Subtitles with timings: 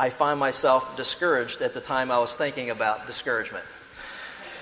[0.00, 3.64] I find myself discouraged at the time I was thinking about discouragement.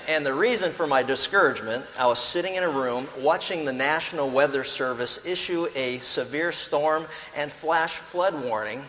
[0.09, 4.31] And the reason for my discouragement, I was sitting in a room watching the National
[4.31, 8.81] Weather Service issue a severe storm and flash flood warning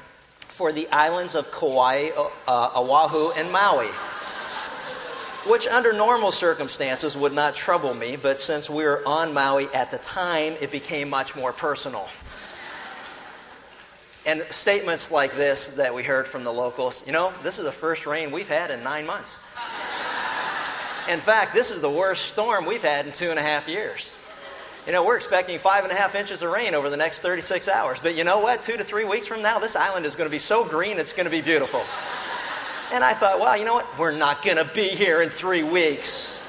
[0.47, 2.09] for the islands of Kauai,
[2.47, 3.89] uh, Oahu, and Maui.
[5.47, 9.91] Which, under normal circumstances, would not trouble me, but since we were on Maui at
[9.91, 12.07] the time, it became much more personal.
[14.27, 17.71] And statements like this that we heard from the locals you know, this is the
[17.71, 19.41] first rain we've had in nine months.
[21.09, 24.13] In fact, this is the worst storm we've had in two and a half years.
[24.85, 27.69] You know, we're expecting five and a half inches of rain over the next 36
[27.69, 28.01] hours.
[28.01, 28.61] But you know what?
[28.61, 31.13] Two to three weeks from now, this island is going to be so green, it's
[31.13, 31.81] going to be beautiful.
[32.93, 33.87] And I thought, well, you know what?
[33.97, 36.43] We're not going to be here in three weeks.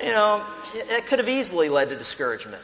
[0.00, 0.44] You know,
[0.74, 2.62] it could have easily led to discouragement.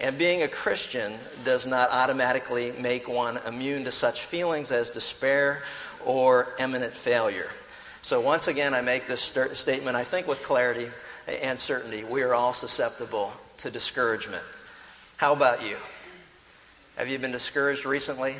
[0.00, 1.12] And being a Christian
[1.44, 5.62] does not automatically make one immune to such feelings as despair
[6.04, 7.50] or imminent failure.
[8.02, 10.88] So, once again, I make this statement, I think, with clarity
[11.42, 12.02] and certainty.
[12.04, 14.42] We are all susceptible to discouragement.
[15.18, 15.76] How about you?
[16.96, 18.34] Have you been discouraged recently?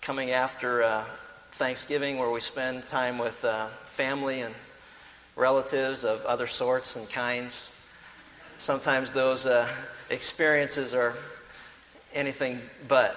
[0.00, 1.04] Coming after uh,
[1.52, 4.54] Thanksgiving, where we spend time with uh, family and
[5.34, 7.75] relatives of other sorts and kinds,
[8.58, 9.68] sometimes those uh,
[10.10, 11.14] experiences are
[12.14, 13.16] anything but.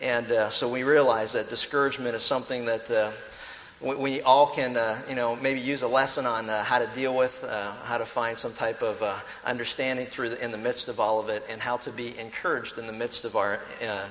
[0.00, 3.10] And uh, so we realize that discouragement is something that uh,
[3.80, 6.86] we, we, all can, uh, you know, maybe use a lesson on uh, how to
[6.94, 9.02] deal with, uh, how to find some type of
[9.44, 12.78] understanding through the, in the midst of all of it, and how to be encouraged
[12.78, 13.60] in the midst of our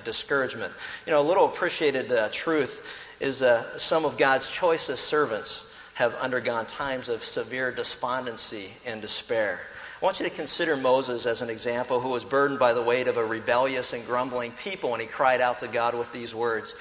[0.03, 0.71] discouragement.
[1.05, 3.43] You know, a little appreciated truth is
[3.77, 9.59] some of God's choicest servants have undergone times of severe despondency and despair.
[9.99, 13.07] I want you to consider Moses as an example who was burdened by the weight
[13.07, 16.75] of a rebellious and grumbling people, and he cried out to God with these words.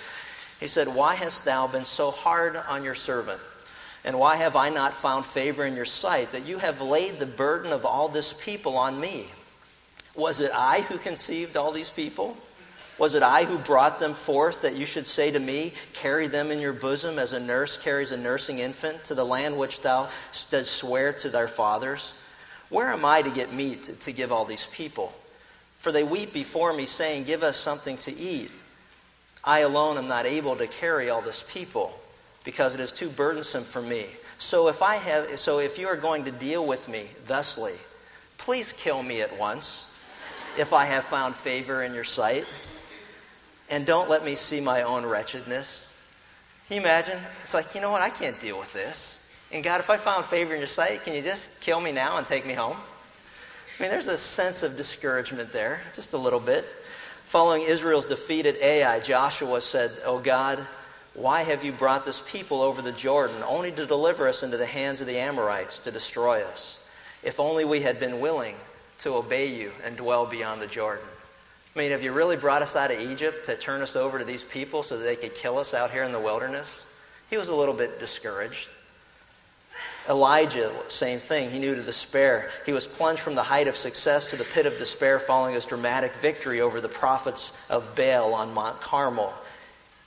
[0.60, 3.40] He said, Why hast thou been so hard on your servant?
[4.04, 7.24] And why have I not found favor in your sight that you have laid the
[7.24, 9.30] burden of all this people on me?
[10.14, 12.36] Was it I who conceived all these people?
[12.98, 16.50] Was it I who brought them forth that you should say to me, Carry them
[16.50, 20.08] in your bosom as a nurse carries a nursing infant to the land which thou
[20.50, 22.12] didst swear to their fathers?
[22.68, 25.12] Where am I to get meat to give all these people?
[25.78, 28.50] For they weep before me, saying, Give us something to eat.
[29.44, 31.96] I alone am not able to carry all this people,
[32.42, 34.06] because it is too burdensome for me.
[34.38, 37.74] So if I have so if you are going to deal with me thusly,
[38.38, 39.96] please kill me at once,
[40.58, 42.46] if I have found favor in your sight.
[43.70, 46.00] And don't let me see my own wretchedness.
[46.68, 47.18] Can you imagine?
[47.42, 49.25] It's like, you know what, I can't deal with this.
[49.52, 52.18] And God, if I found favor in your sight, can you just kill me now
[52.18, 52.76] and take me home?
[53.78, 56.64] I mean, there's a sense of discouragement there, just a little bit.
[57.26, 60.58] Following Israel's defeat at Ai, Joshua said, Oh God,
[61.14, 64.66] why have you brought this people over the Jordan only to deliver us into the
[64.66, 66.88] hands of the Amorites to destroy us?
[67.22, 68.56] If only we had been willing
[68.98, 71.06] to obey you and dwell beyond the Jordan.
[71.74, 74.24] I mean, have you really brought us out of Egypt to turn us over to
[74.24, 76.86] these people so that they could kill us out here in the wilderness?
[77.28, 78.68] He was a little bit discouraged.
[80.08, 81.50] Elijah, same thing.
[81.50, 82.48] He knew to despair.
[82.64, 85.64] He was plunged from the height of success to the pit of despair following his
[85.64, 89.34] dramatic victory over the prophets of Baal on Mount Carmel.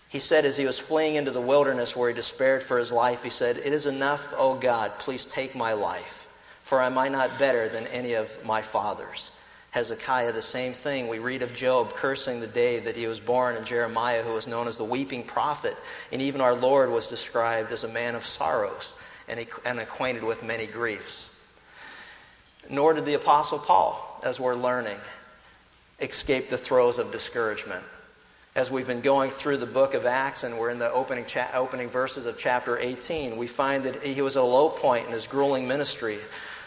[0.08, 3.24] He said as he was fleeing into the wilderness where he despaired for his life,
[3.24, 6.28] he said, It is enough, O God, please take my life,
[6.64, 9.32] for am I not better than any of my fathers?
[9.72, 11.10] Hezekiah, the same thing.
[11.10, 14.48] We read of Job cursing the day that he was born, and Jeremiah, who was
[14.48, 15.78] known as the weeping prophet.
[16.12, 18.99] And even our Lord was described as a man of sorrows
[19.30, 21.36] and, and acquainted with many griefs.
[22.70, 24.98] Nor did the Apostle Paul, as we're learning,
[26.02, 27.84] escape the throes of discouragement.
[28.56, 31.50] As we've been going through the book of Acts and we're in the opening, cha-
[31.54, 35.12] opening verses of chapter 18, we find that he was at a low point in
[35.12, 36.18] his grueling ministry.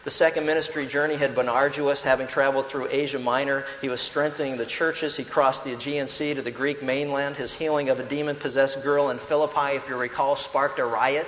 [0.04, 3.64] The second ministry journey had been arduous, having traveled through Asia Minor.
[3.80, 5.16] He was strengthening the churches.
[5.16, 7.36] He crossed the Aegean Sea to the Greek mainland.
[7.36, 11.26] His healing of a demon possessed girl in Philippi, if you recall, sparked a riot.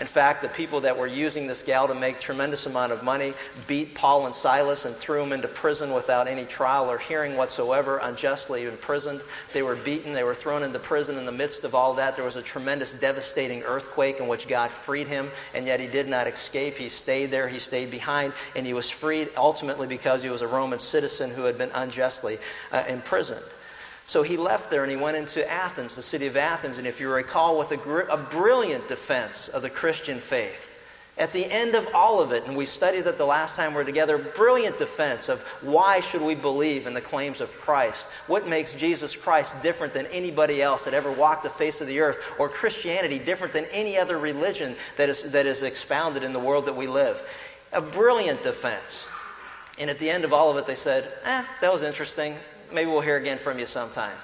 [0.00, 3.34] In fact, the people that were using this gal to make tremendous amount of money
[3.66, 8.00] beat Paul and Silas and threw them into prison without any trial or hearing whatsoever,
[8.02, 9.20] unjustly imprisoned.
[9.52, 11.18] They were beaten, they were thrown into prison.
[11.18, 14.70] In the midst of all that, there was a tremendous, devastating earthquake in which God
[14.70, 16.78] freed him, and yet he did not escape.
[16.78, 20.48] He stayed there, he stayed behind, and he was freed ultimately because he was a
[20.48, 22.38] Roman citizen who had been unjustly
[22.72, 23.44] uh, imprisoned.
[24.10, 26.98] So he left there and he went into Athens, the city of Athens, and if
[26.98, 30.82] you recall, with a, gr- a brilliant defense of the Christian faith.
[31.16, 33.76] At the end of all of it, and we studied it the last time we
[33.76, 38.06] were together, brilliant defense of why should we believe in the claims of Christ?
[38.26, 42.00] What makes Jesus Christ different than anybody else that ever walked the face of the
[42.00, 46.40] earth, or Christianity different than any other religion that is, that is expounded in the
[46.40, 47.22] world that we live?
[47.72, 49.08] A brilliant defense.
[49.78, 52.34] And at the end of all of it, they said, eh, that was interesting.
[52.72, 54.16] Maybe we'll hear again from you sometime.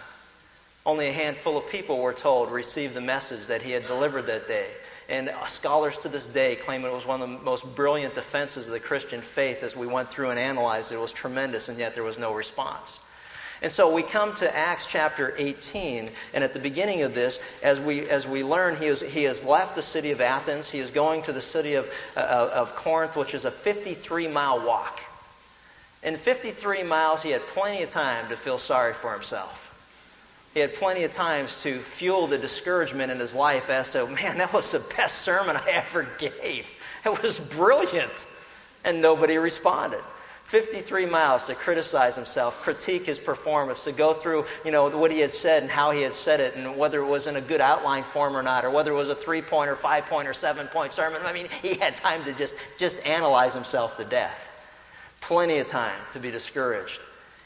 [0.84, 4.46] Only a handful of people, were told, received the message that he had delivered that
[4.46, 4.68] day.
[5.08, 8.72] And scholars to this day claim it was one of the most brilliant defenses of
[8.72, 10.96] the Christian faith as we went through and analyzed it.
[10.96, 13.00] It was tremendous, and yet there was no response.
[13.62, 17.80] And so we come to Acts chapter 18, and at the beginning of this, as
[17.80, 20.70] we, as we learn, he, is, he has left the city of Athens.
[20.70, 24.64] He is going to the city of, uh, of Corinth, which is a 53 mile
[24.64, 25.00] walk.
[26.06, 29.66] In 53 miles, he had plenty of time to feel sorry for himself
[30.56, 34.38] he had plenty of times to fuel the discouragement in his life as to, man,
[34.38, 36.66] that was the best sermon I ever gave.
[37.04, 38.26] It was brilliant.
[38.82, 40.00] And nobody responded.
[40.44, 45.20] 53 miles to criticize himself, critique his performance, to go through, you know, what he
[45.20, 47.60] had said and how he had said it, and whether it was in a good
[47.60, 51.20] outline form or not, or whether it was a three-point or five-point or seven-point sermon.
[51.26, 54.55] I mean, he had time to just, just analyze himself to death.
[55.20, 57.00] Plenty of time to be discouraged.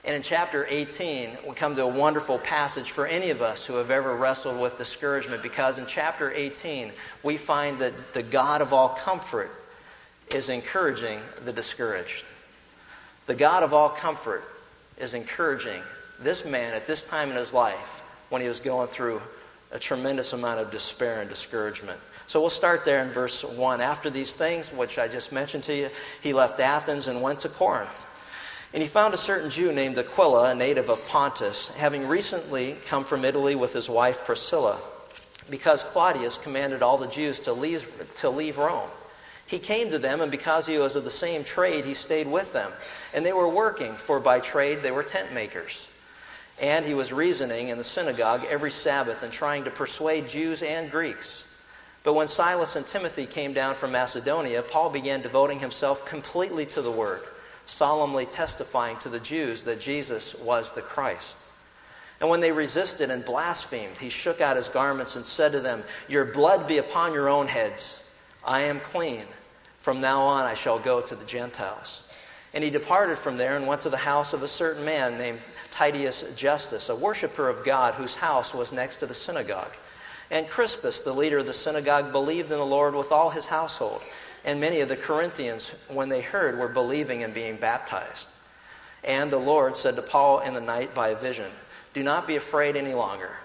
[0.05, 3.75] And in chapter 18, we come to a wonderful passage for any of us who
[3.75, 6.91] have ever wrestled with discouragement because in chapter 18,
[7.23, 9.51] we find that the God of all comfort
[10.35, 12.25] is encouraging the discouraged.
[13.27, 14.43] The God of all comfort
[14.99, 15.83] is encouraging
[16.19, 18.01] this man at this time in his life
[18.31, 19.21] when he was going through
[19.73, 21.99] a tremendous amount of despair and discouragement.
[22.31, 23.81] So we'll start there in verse 1.
[23.81, 25.89] After these things, which I just mentioned to you,
[26.21, 28.07] he left Athens and went to Corinth.
[28.73, 33.03] And he found a certain Jew named Aquila, a native of Pontus, having recently come
[33.03, 34.79] from Italy with his wife Priscilla,
[35.51, 38.89] because Claudius commanded all the Jews to leave, to leave Rome.
[39.47, 42.53] He came to them, and because he was of the same trade, he stayed with
[42.53, 42.71] them.
[43.13, 45.89] And they were working, for by trade they were tent makers.
[46.63, 50.93] And he was reasoning in the synagogue every Sabbath and trying to persuade Jews and
[50.93, 51.49] Greeks.
[52.03, 56.83] But when Silas and Timothy came down from Macedonia, Paul began devoting himself completely to
[56.83, 57.23] the word
[57.71, 61.37] solemnly testifying to the Jews that Jesus was the Christ.
[62.21, 65.83] And when they resisted and blasphemed, he shook out his garments and said to them,
[66.09, 68.13] Your blood be upon your own heads.
[68.45, 69.25] I am clean.
[69.79, 72.13] From now on I shall go to the Gentiles.
[72.53, 75.39] And he departed from there and went to the house of a certain man named
[75.71, 79.75] Titius Justus, a worshiper of God, whose house was next to the synagogue.
[80.31, 84.03] And Crispus, the leader of the synagogue, believed in the Lord with all his household.
[84.45, 88.29] And many of the Corinthians, when they heard, were believing and being baptized.
[89.03, 91.51] And the Lord said to Paul in the night by a vision,
[91.95, 93.37] Do not be afraid any longer,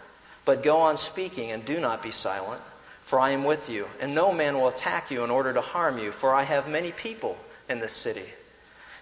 [0.43, 2.61] but go on speaking and do not be silent,
[3.03, 5.97] for I am with you, and no man will attack you in order to harm
[5.97, 8.25] you, for I have many people in this city.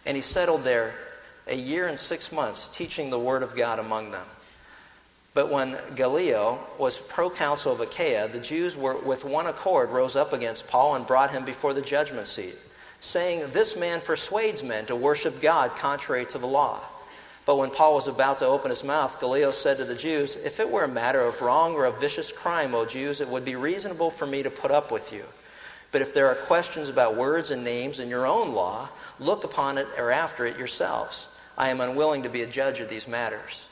[0.05, 0.93] And he settled there
[1.47, 4.25] a year and six months, teaching the word of God among them.
[5.35, 10.31] But when Gallio was proconsul of Achaia, the Jews were with one accord rose up
[10.31, 12.55] against Paul and brought him before the judgment seat,
[12.99, 16.79] saying, This man persuades men to worship God contrary to the law.
[17.47, 20.59] But when Paul was about to open his mouth, Gallio said to the Jews, If
[20.59, 23.55] it were a matter of wrong or of vicious crime, O Jews, it would be
[23.55, 25.25] reasonable for me to put up with you.
[25.91, 28.87] But if there are questions about words and names in your own law,
[29.19, 31.35] look upon it or after it yourselves.
[31.57, 33.65] I am unwilling to be a judge of these matters.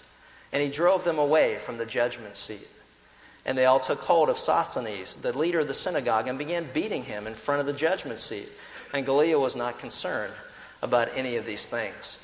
[0.54, 2.68] And he drove them away from the judgment seat.
[3.46, 7.04] And they all took hold of Sosthenes, the leader of the synagogue, and began beating
[7.04, 8.50] him in front of the judgment seat.
[8.94, 10.34] And Gallio was not concerned
[10.82, 12.18] about any of these things.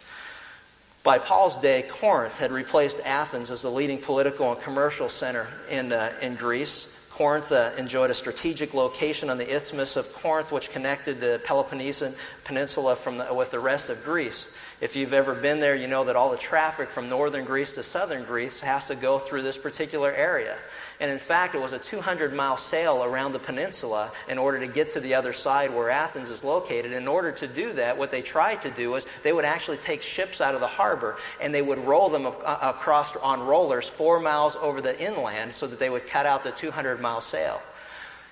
[1.03, 5.93] By Paul's day, Corinth had replaced Athens as the leading political and commercial center in,
[5.93, 6.93] uh, in Greece.
[7.11, 12.13] Corinth uh, enjoyed a strategic location on the Isthmus of Corinth, which connected the Peloponnesian
[12.43, 14.53] Peninsula from the, with the rest of Greece.
[14.79, 17.83] If you've ever been there, you know that all the traffic from northern Greece to
[17.83, 20.55] southern Greece has to go through this particular area.
[20.99, 24.67] And in fact, it was a 200 mile sail around the peninsula in order to
[24.67, 26.91] get to the other side where Athens is located.
[26.91, 30.03] In order to do that, what they tried to do was they would actually take
[30.03, 34.55] ships out of the harbor and they would roll them across on rollers four miles
[34.57, 37.59] over the inland so that they would cut out the 200 mile sail.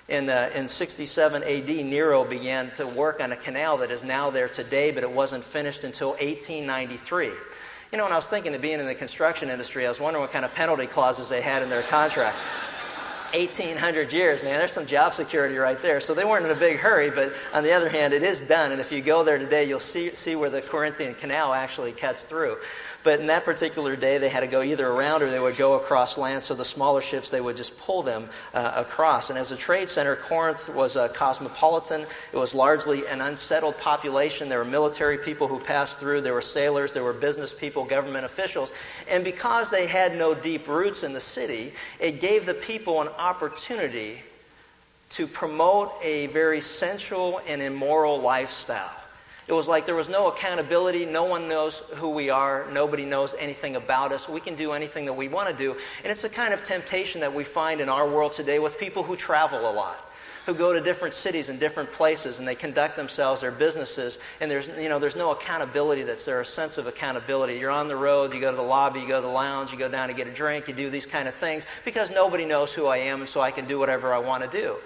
[0.08, 4.30] In, uh, in 67 AD, Nero began to work on a canal that is now
[4.30, 7.26] there today, but it wasn't finished until 1893.
[7.26, 10.22] You know, when I was thinking of being in the construction industry, I was wondering
[10.22, 12.36] what kind of penalty clauses they had in their contract.
[13.34, 16.00] 1800 years, man, there's some job security right there.
[16.00, 18.70] So they weren't in a big hurry, but on the other hand, it is done.
[18.70, 22.22] And if you go there today, you'll see, see where the Corinthian canal actually cuts
[22.22, 22.56] through.
[23.06, 25.76] But in that particular day, they had to go either around or they would go
[25.76, 26.42] across land.
[26.42, 29.30] So the smaller ships, they would just pull them uh, across.
[29.30, 32.00] And as a trade center, Corinth was a cosmopolitan.
[32.00, 34.48] It was largely an unsettled population.
[34.48, 36.22] There were military people who passed through.
[36.22, 36.94] There were sailors.
[36.94, 38.72] There were business people, government officials.
[39.08, 43.08] And because they had no deep roots in the city, it gave the people an
[43.20, 44.18] opportunity
[45.10, 49.00] to promote a very sensual and immoral lifestyle.
[49.48, 51.06] It was like there was no accountability.
[51.06, 52.66] No one knows who we are.
[52.72, 54.28] Nobody knows anything about us.
[54.28, 55.76] We can do anything that we want to do.
[56.02, 59.04] And it's a kind of temptation that we find in our world today with people
[59.04, 59.96] who travel a lot,
[60.46, 64.50] who go to different cities and different places and they conduct themselves, their businesses, and
[64.50, 67.56] there's, you know, there's no accountability that's there, a sense of accountability.
[67.56, 69.78] You're on the road, you go to the lobby, you go to the lounge, you
[69.78, 72.74] go down to get a drink, you do these kind of things because nobody knows
[72.74, 74.76] who I am and so I can do whatever I want to do.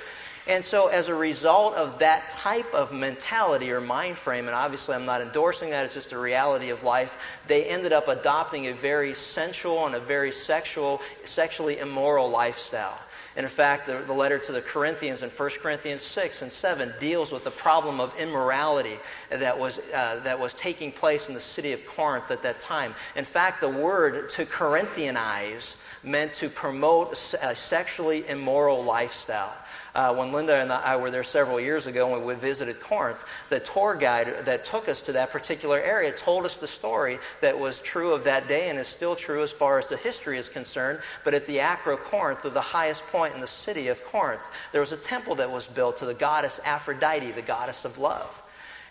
[0.51, 4.97] And so, as a result of that type of mentality or mind frame, and obviously
[4.97, 8.73] I'm not endorsing that, it's just a reality of life, they ended up adopting a
[8.73, 12.99] very sensual and a very sexual, sexually immoral lifestyle.
[13.37, 16.95] And in fact, the, the, letter to the Corinthians in 1 Corinthians 6 and 7
[16.99, 18.97] deals with the problem of immorality
[19.31, 22.93] that was, uh, that was taking place in the city of Corinth at that time.
[23.15, 29.53] In fact, the word to Corinthianize meant to promote a sexually immoral lifestyle.
[29.93, 33.59] Uh, when Linda and I were there several years ago when we visited Corinth, the
[33.59, 37.81] tour guide that took us to that particular area told us the story that was
[37.81, 41.01] true of that day and is still true as far as the history is concerned.
[41.25, 44.81] But at the Acro Corinth, or the highest point in the city of Corinth, there
[44.81, 48.43] was a temple that was built to the goddess Aphrodite, the goddess of love.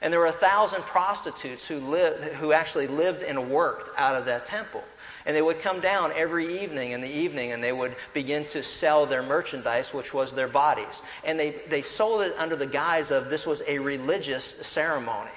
[0.02, 4.26] And there were a thousand prostitutes who, lived, who actually lived and worked out of
[4.26, 4.84] that temple.
[5.30, 8.64] And they would come down every evening in the evening and they would begin to
[8.64, 11.04] sell their merchandise, which was their bodies.
[11.24, 15.30] And they, they sold it under the guise of this was a religious ceremony.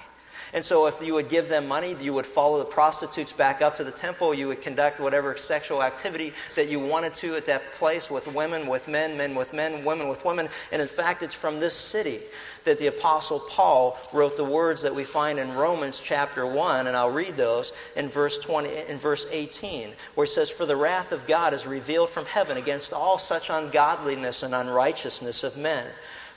[0.54, 3.76] And so if you would give them money, you would follow the prostitutes back up
[3.76, 4.34] to the temple.
[4.34, 8.66] You would conduct whatever sexual activity that you wanted to at that place with women,
[8.66, 10.50] with men, men with men, women with women.
[10.70, 12.20] And in fact, it's from this city
[12.64, 16.94] that the Apostle Paul wrote the words that we find in Romans chapter 1, and
[16.94, 21.12] I'll read those in verse 20 in verse 18, where it says, For the wrath
[21.12, 25.86] of God is revealed from heaven against all such ungodliness and unrighteousness of men,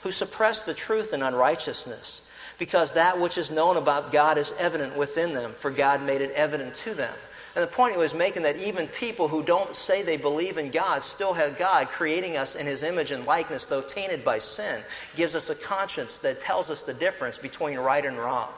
[0.02, 2.25] who suppress the truth in unrighteousness,
[2.58, 6.32] because that which is known about God is evident within them, for God made it
[6.32, 7.14] evident to them.
[7.54, 10.70] And the point he was making that even people who don't say they believe in
[10.70, 14.82] God still have God creating us in his image and likeness, though tainted by sin,
[15.16, 18.50] gives us a conscience that tells us the difference between right and wrong.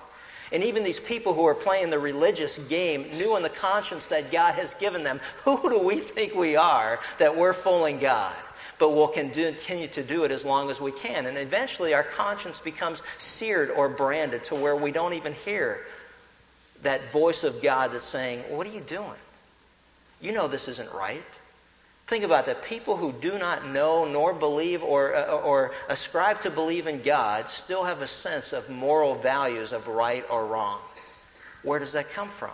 [0.50, 4.32] And even these people who are playing the religious game knew in the conscience that
[4.32, 8.34] God has given them, who do we think we are that we're fooling God?
[8.78, 11.26] But we'll continue to do it as long as we can.
[11.26, 15.84] And eventually our conscience becomes seared or branded to where we don't even hear
[16.82, 19.18] that voice of God that's saying, What are you doing?
[20.20, 21.22] You know this isn't right.
[22.08, 22.62] Think about that.
[22.62, 27.50] People who do not know nor believe or, uh, or ascribe to believe in God
[27.50, 30.80] still have a sense of moral values of right or wrong.
[31.62, 32.52] Where does that come from?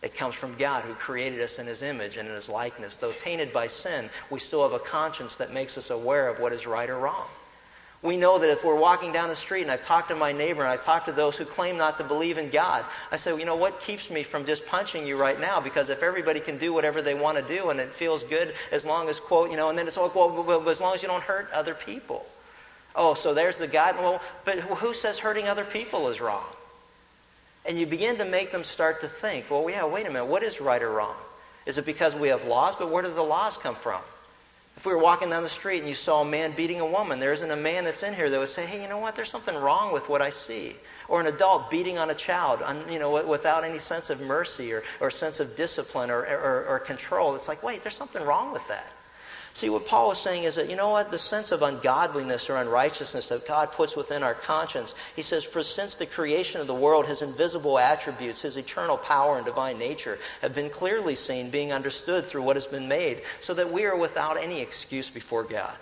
[0.00, 2.98] It comes from God who created us in His image and in His likeness.
[2.98, 6.52] Though tainted by sin, we still have a conscience that makes us aware of what
[6.52, 7.26] is right or wrong.
[8.00, 10.62] We know that if we're walking down the street and I've talked to my neighbor
[10.62, 13.40] and I've talked to those who claim not to believe in God, I say, well,
[13.40, 15.58] you know, what keeps me from just punching you right now?
[15.58, 18.86] Because if everybody can do whatever they want to do and it feels good as
[18.86, 21.24] long as, quote, you know, and then it's, oh, well, as long as you don't
[21.24, 22.24] hurt other people.
[22.94, 23.96] Oh, so there's the God.
[23.96, 26.46] Well, but who says hurting other people is wrong?
[27.68, 30.42] And you begin to make them start to think, well, yeah, wait a minute, what
[30.42, 31.14] is right or wrong?
[31.66, 32.74] Is it because we have laws?
[32.74, 34.00] But where do the laws come from?
[34.78, 37.18] If we were walking down the street and you saw a man beating a woman,
[37.18, 39.28] there isn't a man that's in here that would say, hey, you know what, there's
[39.28, 40.76] something wrong with what I see.
[41.08, 44.82] Or an adult beating on a child, you know, without any sense of mercy or,
[45.00, 47.34] or sense of discipline or, or, or control.
[47.34, 48.94] It's like, wait, there's something wrong with that.
[49.58, 52.58] See, what Paul is saying is that, you know what, the sense of ungodliness or
[52.58, 56.74] unrighteousness that God puts within our conscience, he says, for since the creation of the
[56.76, 61.72] world, his invisible attributes, his eternal power and divine nature have been clearly seen, being
[61.72, 65.76] understood through what has been made, so that we are without any excuse before God.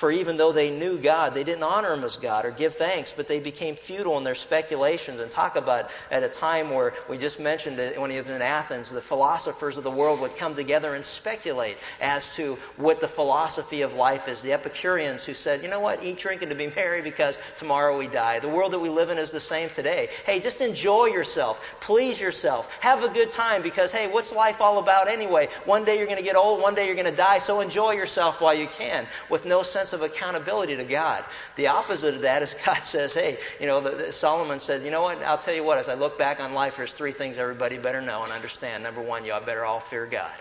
[0.00, 3.12] For even though they knew God, they didn't honor him as God or give thanks,
[3.12, 5.20] but they became futile in their speculations.
[5.20, 8.40] And talk about at a time where we just mentioned it when he was in
[8.40, 13.08] Athens, the philosophers of the world would come together and speculate as to what the
[13.08, 14.40] philosophy of life is.
[14.40, 17.98] The Epicureans who said, you know what, eat, drink, and to be merry because tomorrow
[17.98, 18.38] we die.
[18.38, 20.08] The world that we live in is the same today.
[20.24, 24.78] Hey, just enjoy yourself, please yourself, have a good time because, hey, what's life all
[24.78, 25.48] about anyway?
[25.66, 27.90] One day you're going to get old, one day you're going to die, so enjoy
[27.90, 31.24] yourself while you can with no sense sense of accountability to God.
[31.56, 34.90] The opposite of that is God says, hey, you know, the, the, Solomon said, you
[34.90, 37.38] know what, I'll tell you what, as I look back on life, there's three things
[37.38, 38.82] everybody better know and understand.
[38.82, 40.38] Number one, you all better all fear God.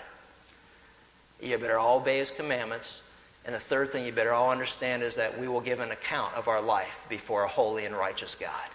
[1.41, 3.10] You better all obey His commandments.
[3.46, 6.34] And the third thing you better all understand is that we will give an account
[6.36, 8.70] of our life before a holy and righteous God.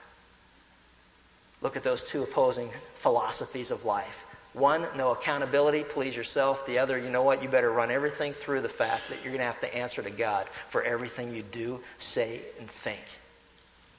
[1.60, 4.26] Look at those two opposing philosophies of life.
[4.54, 6.64] One, no accountability, please yourself.
[6.64, 7.42] The other, you know what?
[7.42, 10.10] You better run everything through the fact that you're going to have to answer to
[10.10, 13.02] God for everything you do, say, and think.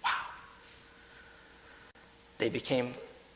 [0.03, 0.11] Wow.
[2.37, 2.93] They became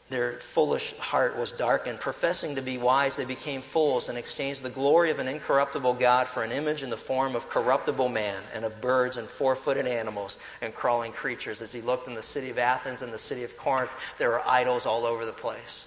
[0.10, 2.00] their foolish heart was darkened.
[2.00, 6.28] Professing to be wise, they became fools and exchanged the glory of an incorruptible God
[6.28, 9.86] for an image in the form of corruptible man and of birds and four footed
[9.86, 11.62] animals and crawling creatures.
[11.62, 14.42] As he looked in the city of Athens and the city of Corinth, there were
[14.48, 15.86] idols all over the place.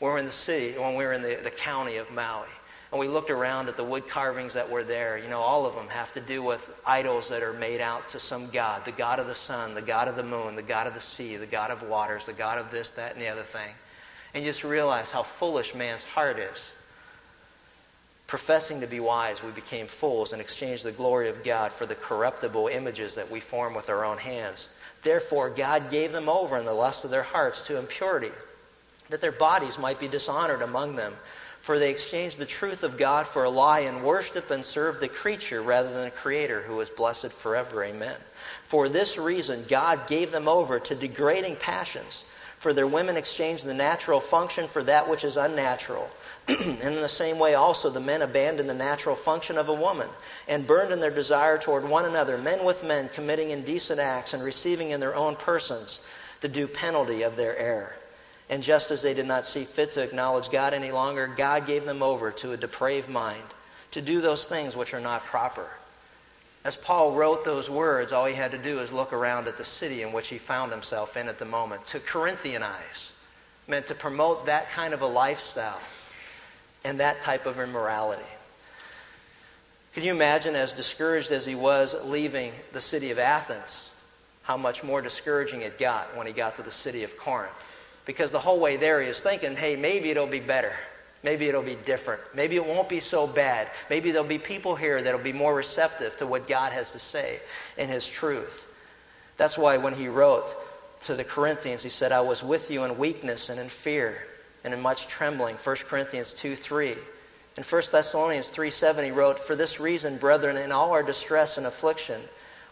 [0.00, 2.48] We were in the city, when we were in the, the county of Maui,
[2.92, 5.18] and we looked around at the wood carvings that were there.
[5.18, 8.20] You know, all of them have to do with idols that are made out to
[8.20, 10.94] some god the god of the sun, the god of the moon, the god of
[10.94, 13.74] the sea, the god of waters, the god of this, that, and the other thing.
[14.34, 16.72] And you just realize how foolish man's heart is.
[18.26, 21.94] Professing to be wise, we became fools and exchanged the glory of God for the
[21.94, 24.78] corruptible images that we form with our own hands.
[25.02, 28.32] Therefore, God gave them over in the lust of their hearts to impurity,
[29.10, 31.12] that their bodies might be dishonored among them.
[31.62, 35.08] For they exchanged the truth of God for a lie and worship and serve the
[35.08, 37.82] creature rather than the Creator who is blessed forever.
[37.82, 38.14] Amen.
[38.62, 42.24] For this reason, God gave them over to degrading passions.
[42.58, 46.08] For their women exchanged the natural function for that which is unnatural.
[46.48, 50.08] and in the same way, also, the men abandoned the natural function of a woman
[50.48, 54.42] and burned in their desire toward one another, men with men, committing indecent acts and
[54.42, 56.00] receiving in their own persons
[56.40, 57.94] the due penalty of their error.
[58.48, 61.84] And just as they did not see fit to acknowledge God any longer, God gave
[61.84, 63.42] them over to a depraved mind
[63.92, 65.68] to do those things which are not proper.
[66.64, 69.64] As Paul wrote those words, all he had to do is look around at the
[69.64, 71.86] city in which he found himself in at the moment.
[71.88, 73.12] To Corinthianize
[73.68, 75.80] meant to promote that kind of a lifestyle
[76.84, 78.22] and that type of immorality.
[79.94, 83.94] Can you imagine, as discouraged as he was leaving the city of Athens,
[84.42, 87.75] how much more discouraging it got when he got to the city of Corinth?
[88.06, 90.72] Because the whole way there he is thinking, hey, maybe it'll be better.
[91.22, 92.20] Maybe it'll be different.
[92.34, 93.68] Maybe it won't be so bad.
[93.90, 97.40] Maybe there'll be people here that'll be more receptive to what God has to say
[97.76, 98.72] in His truth.
[99.36, 100.54] That's why when he wrote
[101.02, 104.22] to the Corinthians, he said, I was with you in weakness and in fear
[104.64, 105.56] and in much trembling.
[105.56, 106.94] 1 Corinthians 2 3.
[107.56, 111.58] In 1 Thessalonians 3 7, he wrote, For this reason, brethren, in all our distress
[111.58, 112.20] and affliction,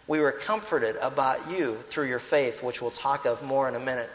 [0.06, 3.80] we were comforted about you through your faith, which we'll talk of more in a
[3.80, 4.10] minute.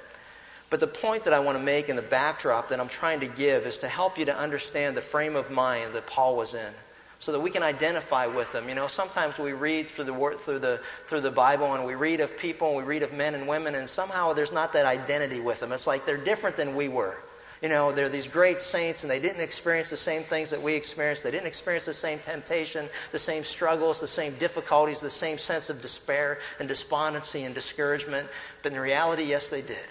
[0.69, 3.27] But the point that I want to make in the backdrop that I'm trying to
[3.27, 6.73] give is to help you to understand the frame of mind that Paul was in
[7.17, 8.69] so that we can identify with them.
[8.69, 10.77] You know, sometimes we read through the through the
[11.08, 13.75] through the Bible and we read of people and we read of men and women
[13.75, 15.71] and somehow there's not that identity with them.
[15.73, 17.17] It's like they're different than we were.
[17.62, 20.75] You know, they're these great saints and they didn't experience the same things that we
[20.75, 21.25] experienced.
[21.25, 25.69] They didn't experience the same temptation, the same struggles, the same difficulties, the same sense
[25.69, 28.29] of despair and despondency and discouragement.
[28.62, 29.88] But in reality, yes, they did.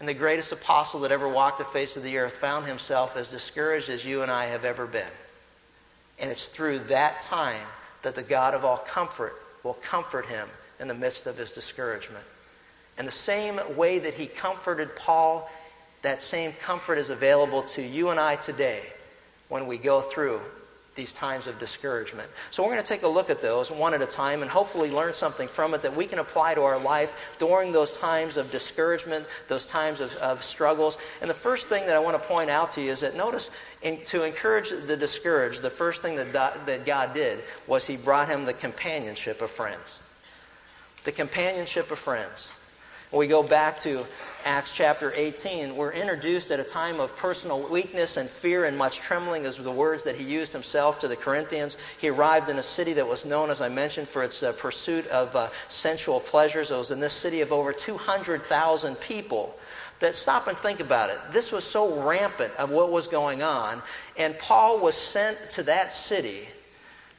[0.00, 3.30] And the greatest apostle that ever walked the face of the earth found himself as
[3.30, 5.12] discouraged as you and I have ever been.
[6.20, 7.66] And it's through that time
[8.02, 10.48] that the God of all comfort will comfort him
[10.80, 12.24] in the midst of his discouragement.
[12.98, 15.50] And the same way that he comforted Paul,
[16.02, 18.82] that same comfort is available to you and I today
[19.48, 20.40] when we go through
[20.94, 22.28] these times of discouragement.
[22.50, 24.90] So we're going to take a look at those one at a time and hopefully
[24.90, 28.50] learn something from it that we can apply to our life during those times of
[28.50, 30.98] discouragement, those times of, of struggles.
[31.20, 33.50] And the first thing that I want to point out to you is that notice
[33.82, 36.32] in, to encourage the discouraged, the first thing that,
[36.66, 40.00] that God did was he brought him the companionship of friends.
[41.04, 42.50] The companionship of friends.
[43.14, 44.04] We go back to
[44.44, 48.98] Acts chapter 18, we're introduced at a time of personal weakness and fear and much
[48.98, 51.76] trembling, as the words that he used himself to the Corinthians.
[52.00, 55.06] He arrived in a city that was known, as I mentioned, for its uh, pursuit
[55.06, 56.72] of uh, sensual pleasures.
[56.72, 59.56] It was in this city of over 200,000 people.
[60.00, 61.18] That stop and think about it.
[61.30, 63.80] This was so rampant of what was going on,
[64.18, 66.48] and Paul was sent to that city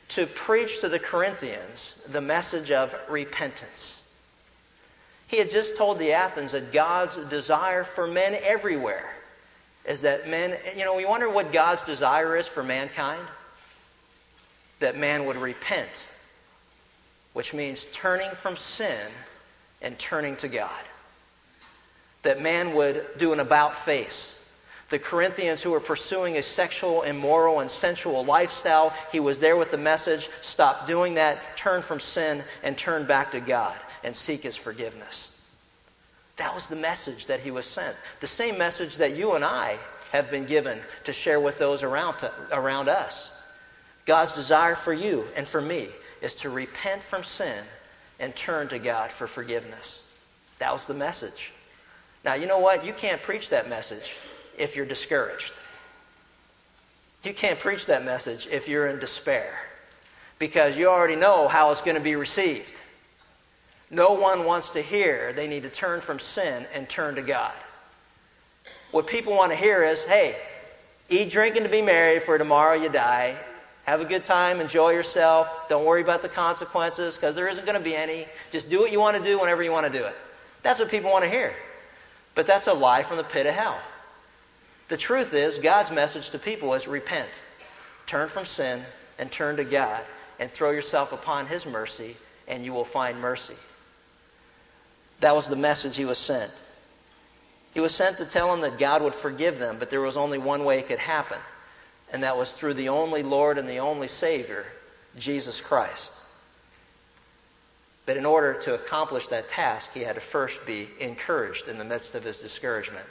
[0.09, 4.04] to preach to the Corinthians the message of repentance.
[5.27, 9.11] He had just told the Athens that God's desire for men everywhere
[9.85, 13.21] is that men, you know, we wonder what God's desire is for mankind?
[14.79, 16.09] That man would repent,
[17.33, 19.11] which means turning from sin
[19.81, 20.83] and turning to God.
[22.23, 24.31] That man would do an about face.
[24.89, 29.71] The Corinthians who were pursuing a sexual, immoral, and sensual lifestyle, he was there with
[29.71, 34.43] the message stop doing that, turn from sin, and turn back to God and seek
[34.43, 35.31] his forgiveness.
[36.37, 37.95] That was the message that he was sent.
[38.19, 39.77] The same message that you and I
[40.11, 43.35] have been given to share with those around, to, around us.
[44.05, 45.87] God's desire for you and for me
[46.21, 47.63] is to repent from sin
[48.19, 50.01] and turn to God for forgiveness.
[50.59, 51.51] That was the message.
[52.23, 52.85] Now, you know what?
[52.85, 54.15] You can't preach that message
[54.57, 55.53] if you're discouraged.
[57.23, 59.51] You can't preach that message if you're in despair
[60.37, 62.81] because you already know how it's going to be received.
[63.95, 67.53] No one wants to hear they need to turn from sin and turn to God.
[68.91, 70.35] What people want to hear is, hey,
[71.07, 73.37] eat, drink, and to be merry, for tomorrow you die.
[73.85, 75.69] Have a good time, enjoy yourself.
[75.69, 78.25] Don't worry about the consequences because there isn't going to be any.
[78.51, 80.15] Just do what you want to do whenever you want to do it.
[80.61, 81.53] That's what people want to hear.
[82.33, 83.79] But that's a lie from the pit of hell.
[84.89, 87.43] The truth is, God's message to people is repent,
[88.07, 88.81] turn from sin,
[89.19, 90.03] and turn to God,
[90.37, 92.17] and throw yourself upon His mercy,
[92.49, 93.55] and you will find mercy.
[95.19, 96.51] That was the message He was sent.
[97.73, 100.37] He was sent to tell them that God would forgive them, but there was only
[100.37, 101.39] one way it could happen,
[102.13, 104.65] and that was through the only Lord and the only Savior,
[105.17, 106.13] Jesus Christ.
[108.05, 111.83] But in order to accomplish that task, he had to first be encouraged in the
[111.83, 113.05] midst of his discouragement.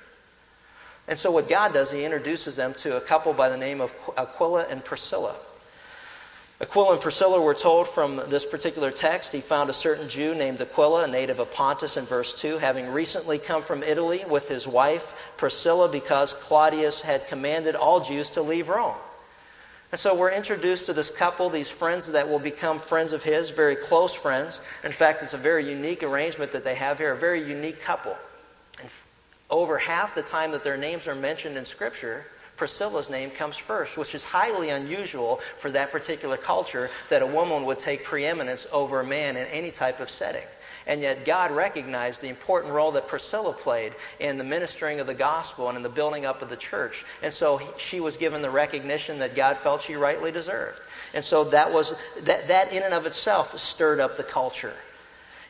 [1.07, 3.93] And so, what God does, He introduces them to a couple by the name of
[4.17, 5.35] Aquila and Priscilla.
[6.61, 10.61] Aquila and Priscilla were told from this particular text, he found a certain Jew named
[10.61, 14.67] Aquila, a native of Pontus, in verse 2, having recently come from Italy with his
[14.67, 18.95] wife Priscilla because Claudius had commanded all Jews to leave Rome.
[19.91, 23.51] And so we're introduced to this couple, these friends that will become friends of his,
[23.51, 24.61] very close friends.
[24.85, 28.17] In fact, it's a very unique arrangement that they have here, a very unique couple
[28.81, 28.91] And
[29.51, 32.25] over half the time that their names are mentioned in Scripture,
[32.57, 37.65] Priscilla's name comes first, which is highly unusual for that particular culture that a woman
[37.65, 40.45] would take preeminence over a man in any type of setting.
[40.87, 45.15] And yet, God recognized the important role that Priscilla played in the ministering of the
[45.15, 47.05] gospel and in the building up of the church.
[47.23, 50.81] And so she was given the recognition that God felt she rightly deserved.
[51.15, 54.75] And so that was that, that in and of itself stirred up the culture.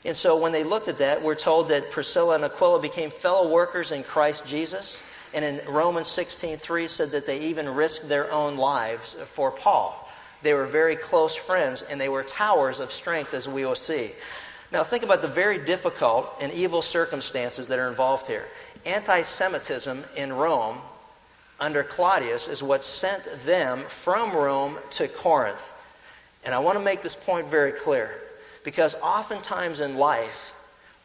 [0.04, 3.50] And so when they looked at that, we're told that Priscilla and Aquila became fellow
[3.50, 5.02] workers in Christ Jesus.
[5.34, 10.00] And in Romans 16:3 said that they even risked their own lives for Paul.
[10.42, 14.12] They were very close friends and they were towers of strength as we will see.
[14.70, 18.46] Now think about the very difficult and evil circumstances that are involved here.
[18.86, 20.78] Anti-Semitism in Rome
[21.60, 25.72] under Claudius is what sent them from Rome to Corinth.
[26.44, 28.10] And I want to make this point very clear.
[28.64, 30.52] Because oftentimes in life,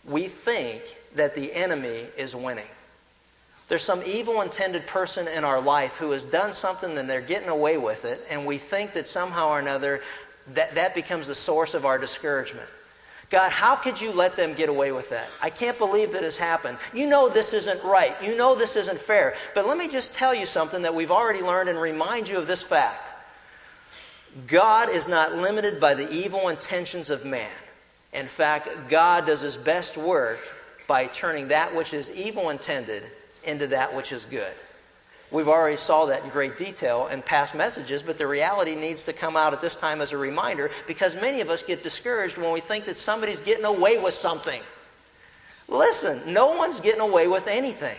[0.06, 0.82] we think
[1.16, 2.68] that the enemy is winning.
[3.70, 7.50] There's some evil intended person in our life who has done something and they're getting
[7.50, 10.02] away with it, and we think that somehow or another
[10.56, 12.68] that, that becomes the source of our discouragement.
[13.30, 15.32] God, how could you let them get away with that?
[15.44, 16.80] I can't believe that has happened.
[16.96, 18.16] You know this isn't right.
[18.24, 19.36] You know this isn't fair.
[19.54, 22.48] But let me just tell you something that we've already learned and remind you of
[22.48, 23.04] this fact.
[24.48, 27.52] God is not limited by the evil intentions of man.
[28.14, 30.40] In fact, God does his best work
[30.88, 33.04] by turning that which is evil intended
[33.44, 34.54] into that which is good.
[35.32, 39.14] We've already saw that in great detail in past messages, but the reality needs to
[39.14, 42.52] come out at this time as a reminder because many of us get discouraged when
[42.52, 44.62] we think that somebody's getting away with something.
[45.68, 47.98] Listen, no one's getting away with anything.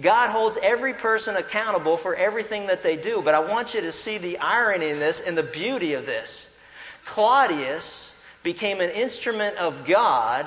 [0.00, 3.22] God holds every person accountable for everything that they do.
[3.22, 6.60] But I want you to see the irony in this and the beauty of this.
[7.04, 10.46] Claudius became an instrument of God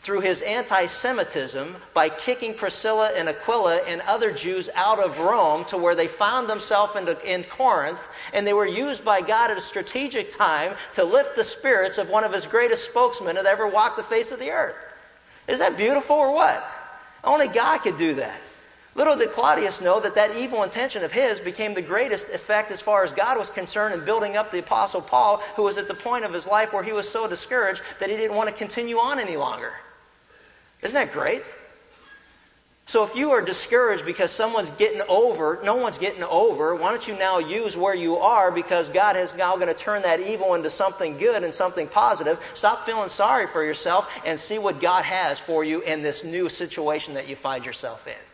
[0.00, 5.64] through his anti Semitism by kicking Priscilla and Aquila and other Jews out of Rome
[5.66, 9.58] to where they found themselves in, in Corinth, and they were used by God at
[9.58, 13.68] a strategic time to lift the spirits of one of his greatest spokesmen that ever
[13.68, 14.76] walked the face of the earth.
[15.46, 16.64] Is that beautiful or what?
[17.24, 18.40] Only God could do that.
[18.94, 22.80] Little did Claudius know that that evil intention of his became the greatest effect as
[22.80, 25.94] far as God was concerned in building up the Apostle Paul, who was at the
[25.94, 28.96] point of his life where he was so discouraged that he didn't want to continue
[28.96, 29.72] on any longer.
[30.82, 31.42] Isn't that great?
[32.88, 37.06] So if you are discouraged because someone's getting over, no one's getting over, why don't
[37.06, 40.54] you now use where you are because God is now going to turn that evil
[40.54, 42.40] into something good and something positive.
[42.54, 46.48] Stop feeling sorry for yourself and see what God has for you in this new
[46.48, 48.24] situation that you find yourself in.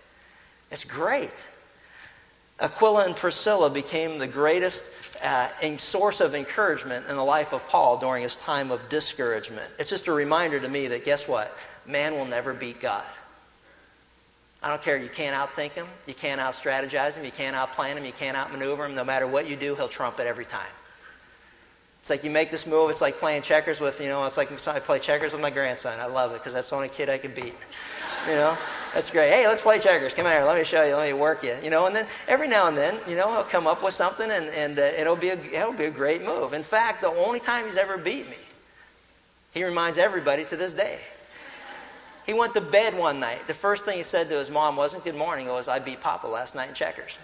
[0.70, 1.48] It's great.
[2.60, 7.98] Aquila and Priscilla became the greatest uh, source of encouragement in the life of Paul
[7.98, 9.68] during his time of discouragement.
[9.80, 11.52] It's just a reminder to me that guess what?
[11.86, 13.04] Man will never beat God.
[14.62, 14.96] I don't care.
[14.96, 15.86] You can't outthink him.
[16.06, 17.24] You can't out strategize him.
[17.24, 18.04] You can't outplan him.
[18.06, 18.94] You can't outmaneuver him.
[18.94, 20.72] No matter what you do, he'll trump it every time.
[22.00, 22.90] It's like you make this move.
[22.90, 25.98] It's like playing checkers with, you know, it's like I play checkers with my grandson.
[26.00, 27.54] I love it because that's the only kid I can beat.
[28.26, 28.56] You know,
[28.94, 29.28] that's great.
[29.28, 30.14] Hey, let's play checkers.
[30.14, 30.42] Come here.
[30.44, 30.96] Let me show you.
[30.96, 31.54] Let me work you.
[31.62, 34.30] You know, and then every now and then, you know, he'll come up with something
[34.30, 36.54] and, and uh, it'll be a, it'll be a great move.
[36.54, 38.38] In fact, the only time he's ever beat me,
[39.52, 40.98] he reminds everybody to this day.
[42.26, 43.46] He went to bed one night.
[43.46, 45.46] The first thing he said to his mom wasn't good morning.
[45.46, 47.18] It was, I beat Papa last night in checkers.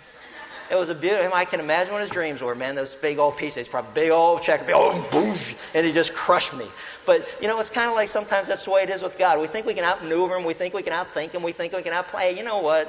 [0.70, 2.76] It was a beautiful, I can imagine what his dreams were, man.
[2.76, 6.56] Those big old pieces, probably big old checker, big old boosh, and he just crushed
[6.56, 6.66] me.
[7.06, 9.40] But, you know, it's kind of like sometimes that's the way it is with God.
[9.40, 10.44] We think we can outmaneuver him.
[10.44, 11.42] We think we can outthink him.
[11.42, 12.36] We think we can outplay.
[12.36, 12.86] You know what?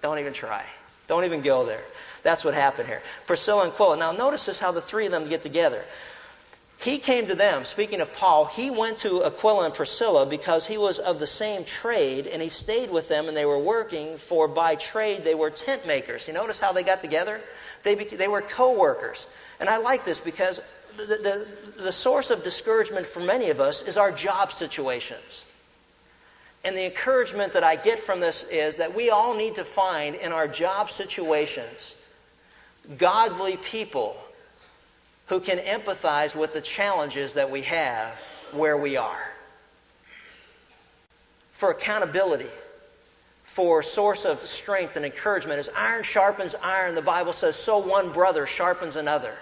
[0.00, 0.64] Don't even try.
[1.08, 1.82] Don't even go there.
[2.22, 3.02] That's what happened here.
[3.26, 3.96] Priscilla and Aquila.
[3.96, 5.82] Now, notice this how the three of them get together.
[6.78, 10.76] He came to them, speaking of Paul, he went to Aquila and Priscilla because he
[10.76, 14.48] was of the same trade and he stayed with them and they were working for
[14.48, 16.28] by trade they were tent makers.
[16.28, 17.40] You notice how they got together?
[17.84, 19.26] They, they were co workers.
[19.60, 20.60] And I like this because
[20.96, 25.44] the, the, the source of discouragement for many of us is our job situations.
[26.64, 30.16] And the encouragement that I get from this is that we all need to find
[30.16, 31.96] in our job situations
[32.98, 34.16] godly people
[35.26, 38.20] who can empathize with the challenges that we have
[38.52, 39.32] where we are.
[41.52, 42.50] For accountability,
[43.54, 45.60] for source of strength and encouragement.
[45.60, 49.32] As iron sharpens iron, the Bible says, so one brother sharpens another.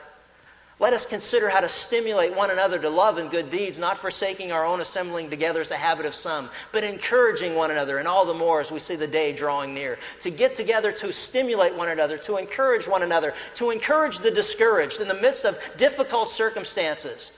[0.83, 4.51] Let us consider how to stimulate one another to love and good deeds, not forsaking
[4.51, 8.27] our own assembling together as the habit of some, but encouraging one another, and all
[8.27, 9.97] the more as we see the day drawing near.
[10.23, 15.01] To get together to stimulate one another, to encourage one another, to encourage the discouraged
[15.01, 17.31] in the midst of difficult circumstances.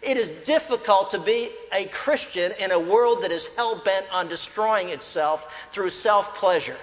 [0.00, 4.28] It is difficult to be a Christian in a world that is hell bent on
[4.28, 6.76] destroying itself through self pleasure.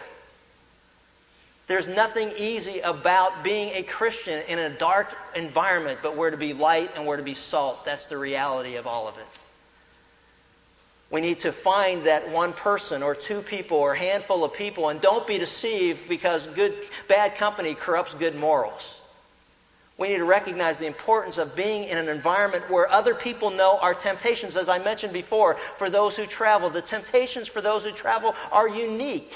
[1.70, 6.54] There's nothing easy about being a Christian in a dark environment, but we're to be
[6.54, 7.86] light and we're to be salt.
[7.86, 9.28] That's the reality of all of it.
[11.12, 14.90] We need to find that one person or two people or a handful of people,
[14.90, 16.74] and don't be deceived because good,
[17.08, 19.08] bad company corrupts good morals.
[20.00, 23.78] We need to recognize the importance of being in an environment where other people know
[23.80, 24.58] our temptations.
[24.58, 28.68] As I mentioned before, for those who travel, the temptations for those who travel are
[28.68, 29.36] unique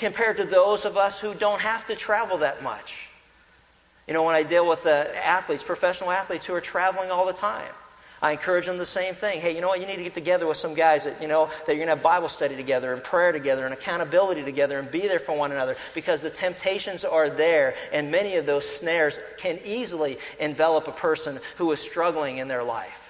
[0.00, 3.08] compared to those of us who don't have to travel that much.
[4.08, 7.34] You know, when I deal with uh, athletes, professional athletes who are traveling all the
[7.34, 7.72] time,
[8.22, 9.40] I encourage them the same thing.
[9.40, 9.80] Hey, you know what?
[9.80, 11.94] You need to get together with some guys that, you know, that you're going to
[11.94, 15.52] have Bible study together and prayer together and accountability together and be there for one
[15.52, 20.92] another because the temptations are there and many of those snares can easily envelop a
[20.92, 23.09] person who is struggling in their life.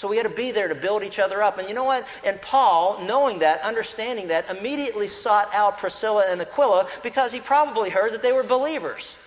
[0.00, 1.58] So we got to be there to build each other up.
[1.58, 2.06] And you know what?
[2.24, 7.90] And Paul, knowing that, understanding that, immediately sought out Priscilla and Aquila because he probably
[7.90, 9.18] heard that they were believers.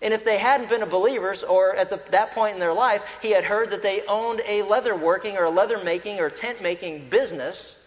[0.00, 3.32] And if they hadn't been believers, or at the, that point in their life, he
[3.32, 7.08] had heard that they owned a leather working or a leather making or tent making
[7.08, 7.77] business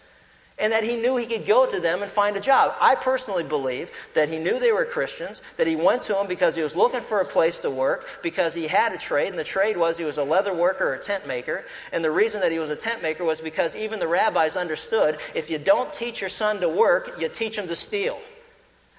[0.58, 2.74] and that he knew he could go to them and find a job.
[2.80, 6.54] I personally believe that he knew they were Christians, that he went to them because
[6.54, 9.44] he was looking for a place to work, because he had a trade, and the
[9.44, 11.64] trade was he was a leather worker or a tent maker.
[11.92, 15.18] And the reason that he was a tent maker was because even the rabbis understood
[15.34, 18.18] if you don't teach your son to work, you teach him to steal.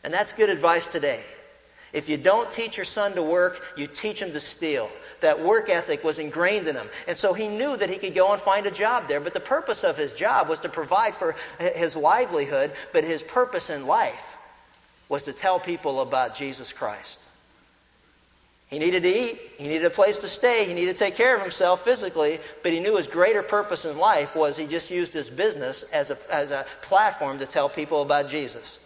[0.04, 1.24] And that's good advice today.
[1.94, 4.90] If you don't teach your son to work, you teach him to steal
[5.24, 6.88] that work ethic was ingrained in him.
[7.08, 9.20] And so he knew that he could go and find a job there.
[9.20, 13.70] But the purpose of his job was to provide for his livelihood, but his purpose
[13.70, 14.38] in life
[15.10, 17.22] was to tell people about Jesus Christ.
[18.68, 21.36] He needed to eat, he needed a place to stay, he needed to take care
[21.36, 25.14] of himself physically, but he knew his greater purpose in life was he just used
[25.14, 28.80] his business as a, as a platform to tell people about Jesus.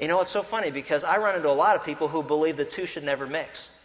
[0.00, 2.56] You know, it's so funny because I run into a lot of people who believe
[2.56, 3.76] the two should never mix.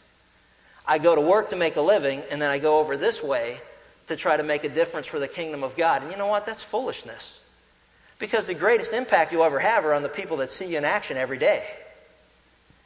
[0.87, 3.57] I go to work to make a living, and then I go over this way
[4.07, 6.03] to try to make a difference for the kingdom of God.
[6.03, 6.45] And you know what?
[6.45, 7.41] That's foolishness.
[8.17, 10.85] Because the greatest impact you'll ever have are on the people that see you in
[10.85, 11.65] action every day.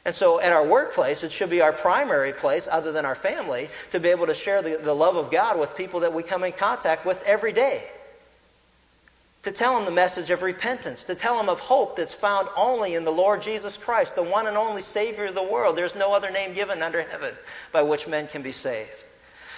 [0.04, 3.68] And so at our workplace, it should be our primary place, other than our family,
[3.92, 6.42] to be able to share the, the love of God with people that we come
[6.42, 7.84] in contact with every day
[9.42, 12.94] to tell them the message of repentance, to tell them of hope that's found only
[12.94, 15.76] in the Lord Jesus Christ, the one and only Savior of the world.
[15.76, 17.34] There's no other name given under heaven
[17.72, 19.04] by which men can be saved.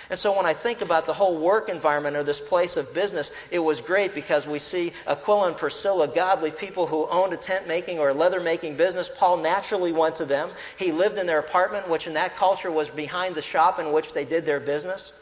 [0.09, 3.33] And so when I think about the whole work environment or this place of business,
[3.51, 7.67] it was great because we see Aquila and Priscilla, godly people who owned a tent
[7.67, 9.09] making or leather making business.
[9.09, 10.51] Paul naturally went to them.
[10.77, 14.13] He lived in their apartment, which in that culture was behind the shop in which
[14.13, 15.13] they did their business.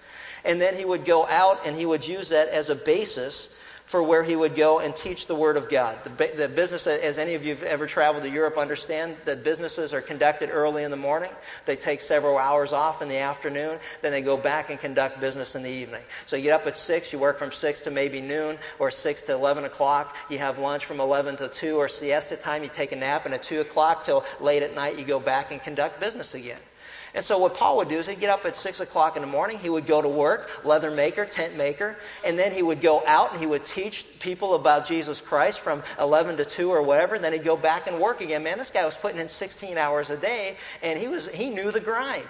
[0.44, 3.56] And then he would go out and he would use that as a basis
[3.90, 5.98] for where he would go and teach the Word of God.
[6.04, 9.92] The, the business, as any of you have ever traveled to Europe understand, that businesses
[9.92, 11.30] are conducted early in the morning.
[11.66, 13.80] They take several hours off in the afternoon.
[14.00, 16.02] Then they go back and conduct business in the evening.
[16.26, 19.22] So you get up at 6, you work from 6 to maybe noon or 6
[19.22, 20.16] to 11 o'clock.
[20.30, 22.62] You have lunch from 11 to 2 or siesta time.
[22.62, 25.50] You take a nap, and at 2 o'clock till late at night, you go back
[25.50, 26.60] and conduct business again.
[27.14, 29.28] And so what Paul would do is he'd get up at 6 o'clock in the
[29.28, 29.58] morning.
[29.58, 31.96] He would go to work, leather maker, tent maker.
[32.24, 35.82] And then he would go out and he would teach people about Jesus Christ from
[36.00, 37.16] 11 to 2 or whatever.
[37.16, 38.44] And then he'd go back and work again.
[38.44, 41.72] Man, this guy was putting in 16 hours a day and he, was, he knew
[41.72, 42.28] the grind.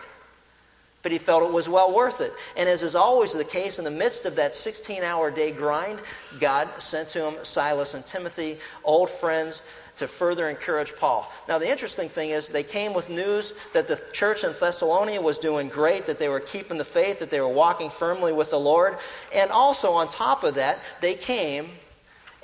[1.02, 2.32] But he felt it was well worth it.
[2.56, 5.98] And as is always the case, in the midst of that 16 hour day grind,
[6.38, 9.62] God sent to him Silas and Timothy, old friends
[10.00, 11.30] to further encourage Paul.
[11.46, 15.38] Now, the interesting thing is, they came with news that the church in Thessalonica was
[15.38, 18.58] doing great, that they were keeping the faith, that they were walking firmly with the
[18.58, 18.96] Lord.
[19.34, 21.68] And also, on top of that, they came,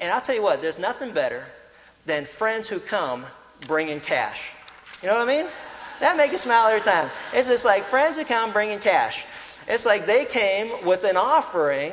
[0.01, 1.47] and I'll tell you what, there's nothing better
[2.05, 3.25] than friends who come
[3.67, 4.53] bringing cash.
[5.03, 5.47] You know what I mean?
[6.01, 7.11] That makes you smile every time.
[7.33, 9.25] It's just like friends who come bringing cash.
[9.67, 11.93] It's like they came with an offering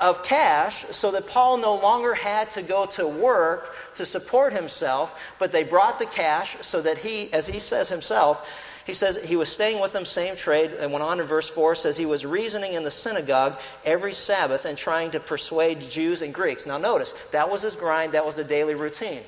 [0.00, 5.34] of cash so that Paul no longer had to go to work to support himself,
[5.38, 9.36] but they brought the cash so that he, as he says himself, he says he
[9.36, 12.24] was staying with them, same trade, and went on in verse 4, says he was
[12.24, 16.66] reasoning in the synagogue every Sabbath and trying to persuade Jews and Greeks.
[16.66, 19.22] Now notice, that was his grind, that was a daily routine.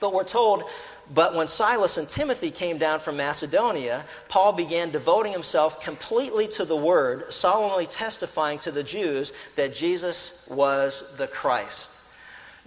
[0.00, 0.64] But we're told
[1.12, 6.64] but when Silas and Timothy came down from Macedonia, Paul began devoting himself completely to
[6.64, 11.90] the word, solemnly testifying to the Jews that Jesus was the Christ.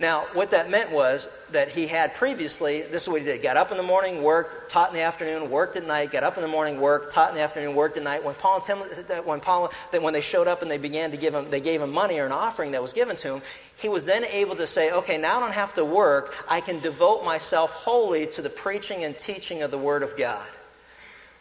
[0.01, 3.55] Now, what that meant was that he had previously, this is what he did, got
[3.55, 6.41] up in the morning, worked, taught in the afternoon, worked at night, got up in
[6.41, 8.23] the morning, worked, taught in the afternoon, worked at night.
[8.23, 11.35] When Paul and Timothy, when Paul, when they showed up and they began to give
[11.35, 13.41] him, they gave him money or an offering that was given to him,
[13.77, 16.33] he was then able to say, okay, now I don't have to work.
[16.49, 20.47] I can devote myself wholly to the preaching and teaching of the Word of God.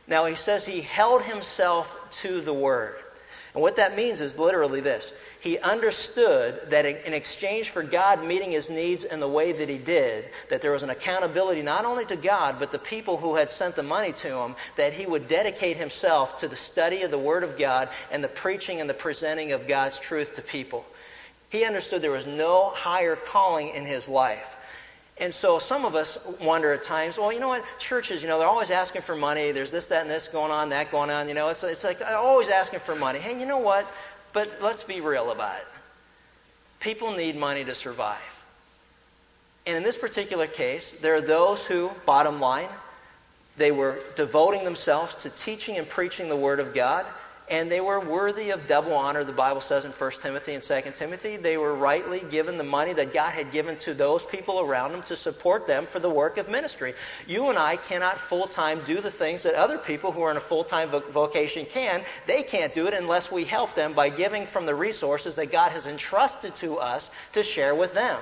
[0.07, 2.97] Now, he says he held himself to the Word.
[3.55, 8.51] And what that means is literally this he understood that in exchange for God meeting
[8.51, 12.05] his needs in the way that he did, that there was an accountability not only
[12.07, 15.29] to God, but the people who had sent the money to him, that he would
[15.29, 18.95] dedicate himself to the study of the Word of God and the preaching and the
[18.95, 20.85] presenting of God's truth to people.
[21.49, 24.59] He understood there was no higher calling in his life.
[25.19, 27.65] And so some of us wonder at times, well, you know what?
[27.79, 29.53] Churches, you know, they're always asking for money.
[29.53, 31.29] There's this, that, and this going on, that going on.
[31.29, 33.19] You know, it's, it's like always asking for money.
[33.19, 33.87] Hey, you know what?
[34.33, 35.67] But let's be real about it.
[36.81, 38.45] People need money to survive.
[39.67, 42.69] And in this particular case, there are those who, bottom line,
[43.59, 47.05] they were devoting themselves to teaching and preaching the Word of God,
[47.51, 50.81] and they were worthy of double honor, the Bible says in 1 Timothy and 2
[50.95, 51.37] Timothy.
[51.37, 55.03] They were rightly given the money that God had given to those people around them
[55.03, 56.95] to support them for the work of ministry.
[57.27, 60.37] You and I cannot full time do the things that other people who are in
[60.37, 62.03] a full time vocation can.
[62.27, 65.73] They can't do it unless we help them by giving from the resources that God
[65.73, 68.19] has entrusted to us to share with them.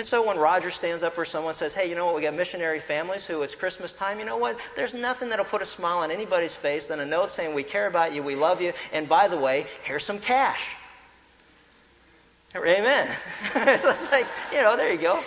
[0.00, 2.32] And so when Roger stands up or someone says, hey, you know what, we got
[2.32, 4.58] missionary families who it's Christmas time, you know what?
[4.74, 7.86] There's nothing that'll put a smile on anybody's face than a note saying, we care
[7.86, 10.74] about you, we love you, and by the way, here's some cash.
[12.56, 13.14] Amen.
[13.54, 15.20] it's like, you know, there you go.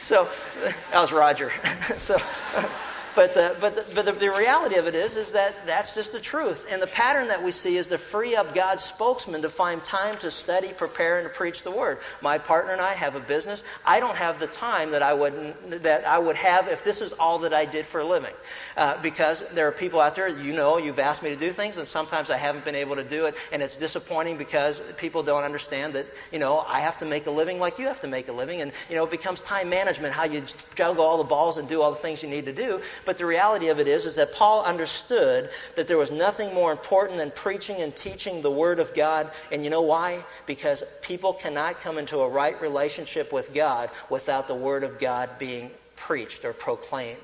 [0.00, 0.28] So
[0.62, 1.50] that was Roger.
[1.96, 2.18] so
[3.18, 6.12] but the, but the, but the, the reality of it is, is that that's just
[6.12, 6.68] the truth.
[6.70, 10.16] And the pattern that we see is to free up God's spokesman to find time
[10.18, 11.98] to study, prepare, and to preach the word.
[12.22, 13.64] My partner and I have a business.
[13.84, 15.32] I don't have the time that I would
[15.82, 18.34] that I would have if this is all that I did for a living,
[18.76, 20.28] uh, because there are people out there.
[20.28, 23.02] You know, you've asked me to do things, and sometimes I haven't been able to
[23.02, 27.04] do it, and it's disappointing because people don't understand that you know I have to
[27.04, 29.40] make a living like you have to make a living, and you know it becomes
[29.40, 30.44] time management how you
[30.76, 32.80] juggle all the balls and do all the things you need to do.
[33.08, 36.70] But the reality of it is, is that Paul understood that there was nothing more
[36.70, 39.30] important than preaching and teaching the Word of God.
[39.50, 40.22] And you know why?
[40.44, 45.30] Because people cannot come into a right relationship with God without the Word of God
[45.38, 47.16] being preached or proclaimed.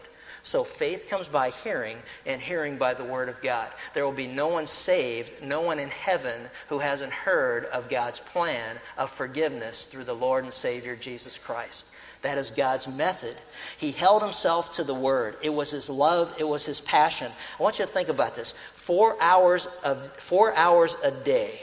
[0.43, 3.71] So faith comes by hearing, and hearing by the Word of God.
[3.93, 8.21] There will be no one saved, no one in heaven who hasn't heard of God's
[8.21, 11.85] plan of forgiveness through the Lord and Savior Jesus Christ.
[12.25, 13.37] That is God's method.
[13.77, 15.37] He held himself to the word.
[15.43, 17.31] It was his love, it was his passion.
[17.61, 18.53] I want you to think about this.
[18.53, 21.63] Four hours of four hours a day,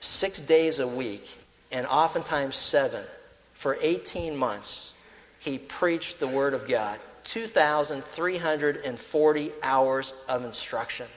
[0.00, 1.28] six days a week,
[1.70, 3.04] and oftentimes seven,
[3.52, 4.98] for 18 months,
[5.38, 6.98] he preached the word of God.
[7.24, 11.08] 2,340 hours of instruction.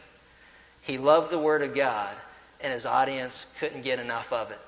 [0.82, 2.14] He loved the word of God,
[2.60, 4.60] and his audience couldn't get enough of it.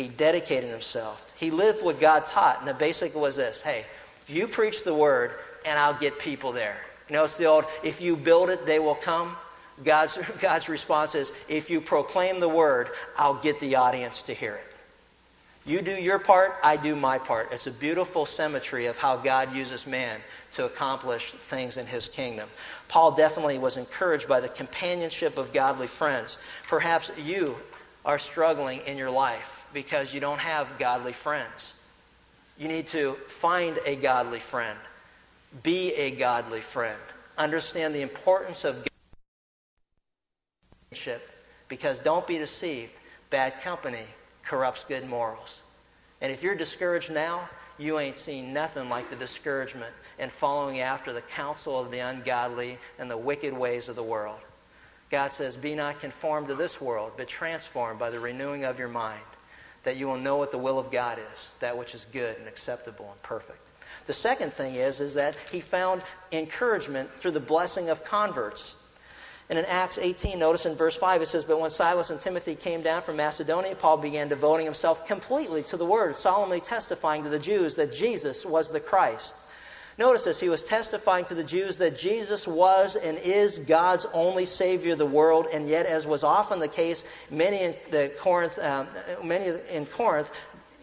[0.00, 1.34] He dedicated himself.
[1.36, 2.60] He lived what God taught.
[2.60, 3.84] And the basic was this hey,
[4.28, 5.32] you preach the word,
[5.66, 6.80] and I'll get people there.
[7.10, 9.36] You know, it's the old, if you build it, they will come.
[9.84, 12.88] God's, God's response is, if you proclaim the word,
[13.18, 14.66] I'll get the audience to hear it.
[15.66, 17.48] You do your part, I do my part.
[17.52, 20.18] It's a beautiful symmetry of how God uses man
[20.52, 22.48] to accomplish things in his kingdom.
[22.88, 26.38] Paul definitely was encouraged by the companionship of godly friends.
[26.68, 27.54] Perhaps you
[28.06, 31.76] are struggling in your life because you don't have godly friends.
[32.58, 34.78] You need to find a godly friend,
[35.62, 36.98] be a godly friend,
[37.38, 38.86] understand the importance of
[40.88, 41.22] friendship
[41.68, 42.92] because don't be deceived.
[43.30, 44.04] Bad company
[44.42, 45.62] corrupts good morals.
[46.20, 47.48] And if you're discouraged now,
[47.78, 52.76] you ain't seen nothing like the discouragement and following after the counsel of the ungodly
[52.98, 54.40] and the wicked ways of the world.
[55.08, 58.88] God says, Be not conformed to this world, but transformed by the renewing of your
[58.88, 59.22] mind,
[59.84, 62.48] that you will know what the will of God is, that which is good and
[62.48, 63.58] acceptable and perfect.
[64.06, 66.02] The second thing is, is that he found
[66.32, 68.76] encouragement through the blessing of converts.
[69.48, 72.54] And in Acts 18, notice in verse 5, it says, But when Silas and Timothy
[72.54, 77.28] came down from Macedonia, Paul began devoting himself completely to the word, solemnly testifying to
[77.28, 79.34] the Jews that Jesus was the Christ.
[80.00, 84.46] Notice this, he was testifying to the Jews that Jesus was and is God's only
[84.46, 88.58] Savior of the world, and yet, as was often the case, many in the Corinth,
[88.60, 88.86] um,
[89.22, 90.32] many in Corinth,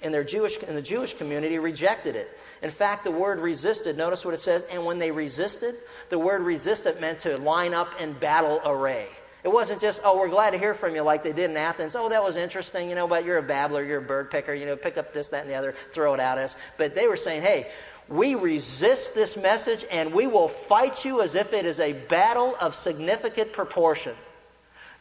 [0.04, 2.30] in their Jewish in the Jewish community, rejected it.
[2.62, 5.74] In fact, the word resisted, notice what it says, and when they resisted,
[6.10, 9.08] the word resisted meant to line up in battle array.
[9.44, 11.96] It wasn't just, oh, we're glad to hear from you like they did in Athens.
[11.96, 14.68] Oh, that was interesting, you know, but you're a babbler, you're a bird picker, you
[14.68, 16.56] know, pick up this, that, and the other, throw it at us.
[16.78, 17.68] But they were saying, hey,
[18.10, 22.56] we resist this message and we will fight you as if it is a battle
[22.60, 24.16] of significant proportion.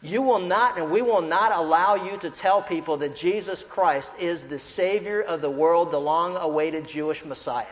[0.01, 4.11] You will not, and we will not allow you to tell people that Jesus Christ
[4.19, 7.65] is the Savior of the world, the long awaited Jewish Messiah.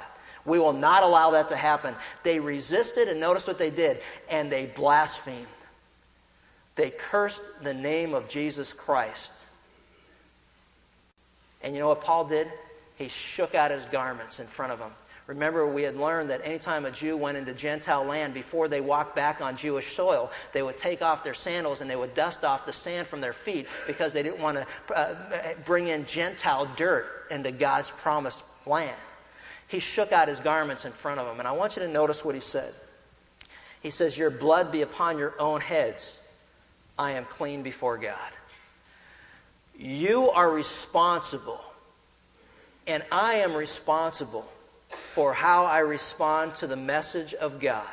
[0.43, 1.93] We will not allow that to happen.
[2.23, 5.45] They resisted, and notice what they did, and they blasphemed.
[6.75, 9.31] They cursed the name of Jesus Christ.
[11.63, 12.47] And you know what Paul did?
[12.95, 14.91] He shook out his garments in front of them
[15.27, 19.15] Remember, we had learned that anytime a Jew went into Gentile land, before they walked
[19.15, 22.67] back on Jewish soil, they would take off their sandals and they would dust off
[22.67, 25.15] the sand from their feet because they didn't want to uh,
[25.65, 28.95] bring in Gentile dirt into God's promised land.
[29.67, 32.23] He shook out his garments in front of them, and I want you to notice
[32.23, 32.71] what he said.
[33.81, 36.21] He says, Your blood be upon your own heads.
[36.99, 38.31] I am clean before God.
[39.75, 41.59] You are responsible,
[42.85, 44.47] and I am responsible
[45.15, 47.87] for how I respond to the message of God.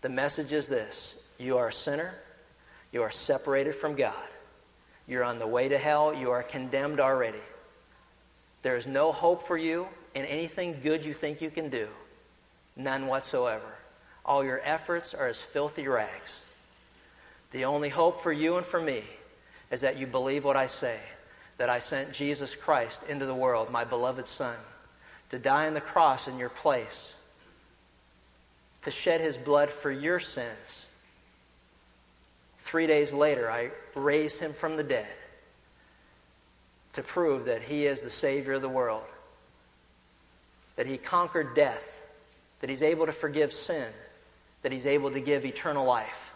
[0.00, 2.14] The message is this You are a sinner,
[2.92, 4.28] you are separated from God,
[5.06, 7.42] you're on the way to hell, you are condemned already.
[8.62, 11.86] There is no hope for you in anything good you think you can do,
[12.74, 13.74] none whatsoever.
[14.24, 16.40] All your efforts are as filthy rags.
[17.50, 19.04] The only hope for you and for me
[19.70, 20.98] is that you believe what I say
[21.58, 24.56] that I sent Jesus Christ into the world, my beloved Son
[25.30, 27.16] to die on the cross in your place,
[28.82, 30.86] to shed his blood for your sins.
[32.58, 35.08] Three days later, I raised him from the dead
[36.94, 39.04] to prove that he is the Savior of the world,
[40.76, 42.04] that he conquered death,
[42.60, 43.86] that he's able to forgive sin,
[44.62, 46.34] that he's able to give eternal life.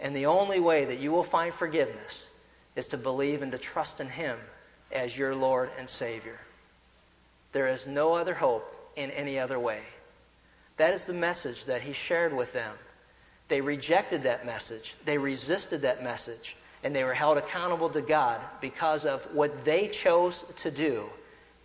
[0.00, 2.28] And the only way that you will find forgiveness
[2.76, 4.36] is to believe and to trust in him
[4.92, 6.38] as your Lord and Savior.
[7.52, 9.80] There is no other hope in any other way.
[10.76, 12.72] That is the message that he shared with them.
[13.48, 18.40] They rejected that message, they resisted that message, and they were held accountable to God
[18.60, 21.08] because of what they chose to do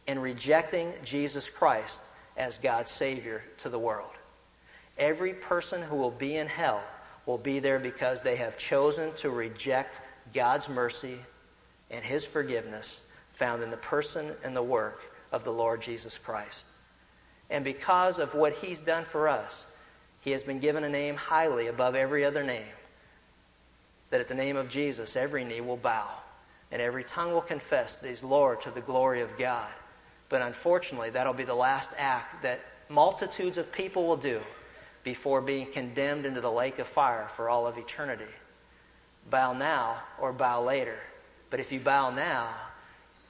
[0.08, 2.02] in rejecting Jesus Christ
[2.38, 4.10] as God's Savior to the world.
[4.98, 6.82] Every person who will be in hell
[7.26, 10.00] will be there because they have chosen to reject
[10.34, 11.18] God's mercy
[11.92, 15.02] and His forgiveness found in the person and the work
[15.34, 16.66] of the Lord Jesus Christ.
[17.50, 19.70] And because of what he's done for us,
[20.22, 22.64] he has been given a name highly above every other name.
[24.12, 26.08] That at the name of Jesus, every knee will bow
[26.72, 29.70] and every tongue will confess that he's Lord to the glory of God.
[30.30, 34.40] But unfortunately, that'll be the last act that multitudes of people will do
[35.04, 38.32] before being condemned into the lake of fire for all of eternity.
[39.30, 40.98] Bow now or bow later.
[41.50, 42.50] But if you bow now,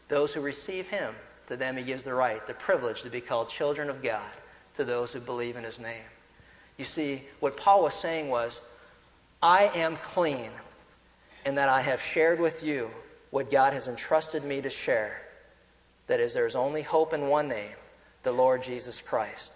[0.08, 1.14] those who receive him
[1.48, 4.22] to them he gives the right, the privilege to be called children of God
[4.76, 6.06] to those who believe in his name.
[6.78, 8.62] You see, what Paul was saying was,
[9.42, 10.52] I am clean
[11.46, 12.90] in that I have shared with you
[13.30, 15.20] what God has entrusted me to share.
[16.08, 17.76] that is, there's only hope in one name,
[18.24, 19.54] the Lord Jesus Christ.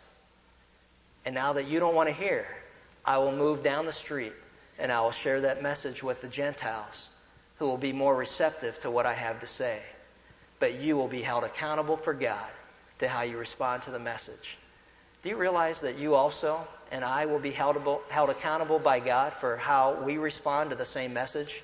[1.26, 2.48] And now that you don't want to hear,
[3.06, 4.34] I will move down the street
[4.80, 7.10] and I will share that message with the Gentiles
[7.58, 9.82] who will be more receptive to what I have to say.
[10.60, 12.50] But you will be held accountable for God
[13.00, 14.58] to how you respond to the message.
[15.24, 17.78] Do you realize that you also and I will be held,
[18.10, 21.62] held accountable by God for how we respond to the same message?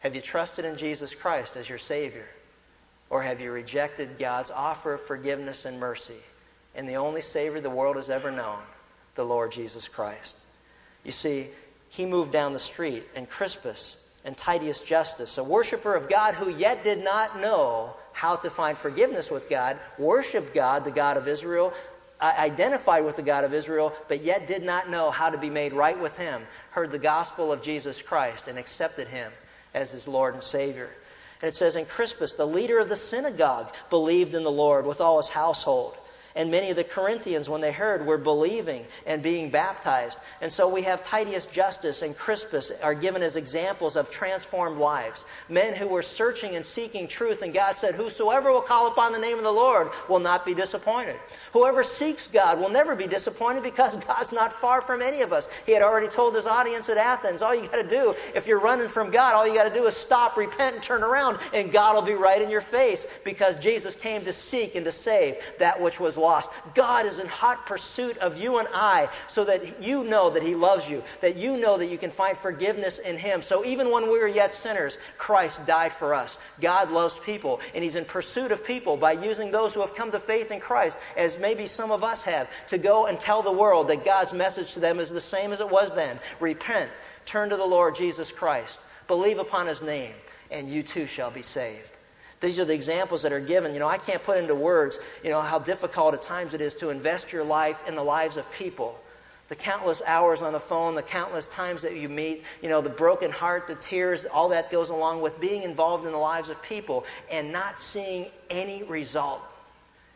[0.00, 2.26] Have you trusted in Jesus Christ as your Savior?
[3.10, 6.16] Or have you rejected God's offer of forgiveness and mercy
[6.74, 8.60] and the only Savior the world has ever known,
[9.14, 10.36] the Lord Jesus Christ?
[11.04, 11.48] You see,
[11.90, 16.50] he moved down the street, and Crispus and Titius Justus, a worshiper of God who
[16.50, 21.26] yet did not know how to find forgiveness with God, worshiped God, the God of
[21.26, 21.72] Israel,
[22.20, 25.48] uh, identified with the God of Israel, but yet did not know how to be
[25.48, 26.42] made right with Him,
[26.72, 29.32] heard the gospel of Jesus Christ and accepted Him
[29.74, 30.90] as his Lord and Savior.
[31.40, 35.00] And it says, And Crispus, the leader of the synagogue, believed in the Lord with
[35.00, 35.96] all his household.
[36.36, 40.18] And many of the Corinthians, when they heard, were believing and being baptized.
[40.40, 45.24] And so we have Titius Justus and Crispus are given as examples of transformed lives.
[45.48, 49.18] Men who were searching and seeking truth, and God said, Whosoever will call upon the
[49.18, 51.16] name of the Lord will not be disappointed.
[51.52, 55.48] Whoever seeks God will never be disappointed because God's not far from any of us.
[55.66, 58.60] He had already told his audience at Athens, all you got to do, if you're
[58.60, 61.72] running from God, all you got to do is stop, repent, and turn around, and
[61.72, 65.36] God will be right in your face because Jesus came to seek and to save
[65.58, 66.50] that which was lost.
[66.74, 70.54] God is in hot pursuit of you and I so that you know that He
[70.54, 73.42] loves you, that you know that you can find forgiveness in Him.
[73.42, 76.38] So even when we were yet sinners, Christ died for us.
[76.60, 80.12] God loves people, and He's in pursuit of people by using those who have come
[80.12, 83.52] to faith in Christ, as maybe some of us have, to go and tell the
[83.52, 86.18] world that God's message to them is the same as it was then.
[86.38, 86.90] Repent,
[87.26, 90.14] turn to the Lord Jesus Christ, believe upon His name,
[90.50, 91.96] and you too shall be saved.
[92.40, 93.74] These are the examples that are given.
[93.74, 96.74] You know, I can't put into words, you know, how difficult at times it is
[96.76, 98.98] to invest your life in the lives of people.
[99.48, 102.88] The countless hours on the phone, the countless times that you meet, you know, the
[102.88, 106.62] broken heart, the tears, all that goes along with being involved in the lives of
[106.62, 109.42] people and not seeing any result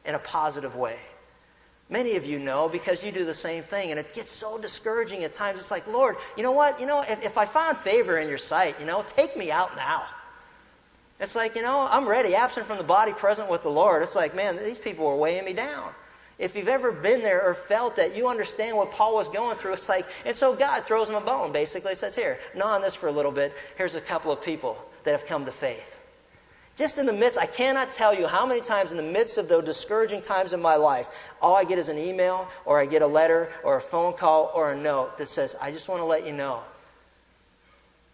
[0.07, 0.97] in a positive way.
[1.91, 5.25] Many of you know because you do the same thing, and it gets so discouraging
[5.25, 5.59] at times.
[5.59, 6.81] It's like, Lord, you know what?
[6.81, 9.77] You know, if, if I found favor in your sight, you know, take me out
[9.77, 10.05] now.
[11.21, 14.03] It's like, you know, I'm ready, absent from the body, present with the Lord.
[14.03, 15.93] It's like, man, these people are weighing me down.
[16.39, 19.75] If you've ever been there or felt that, you understand what Paul was going through.
[19.75, 21.91] It's like, and so God throws him a bone, basically.
[21.91, 23.53] He says, here, gnaw on this for a little bit.
[23.77, 26.01] Here's a couple of people that have come to faith.
[26.77, 29.49] Just in the midst, I cannot tell you how many times in the midst of
[29.49, 31.09] those discouraging times in my life,
[31.41, 34.51] all I get is an email or I get a letter or a phone call
[34.57, 36.65] or a note that says, I just want to let you know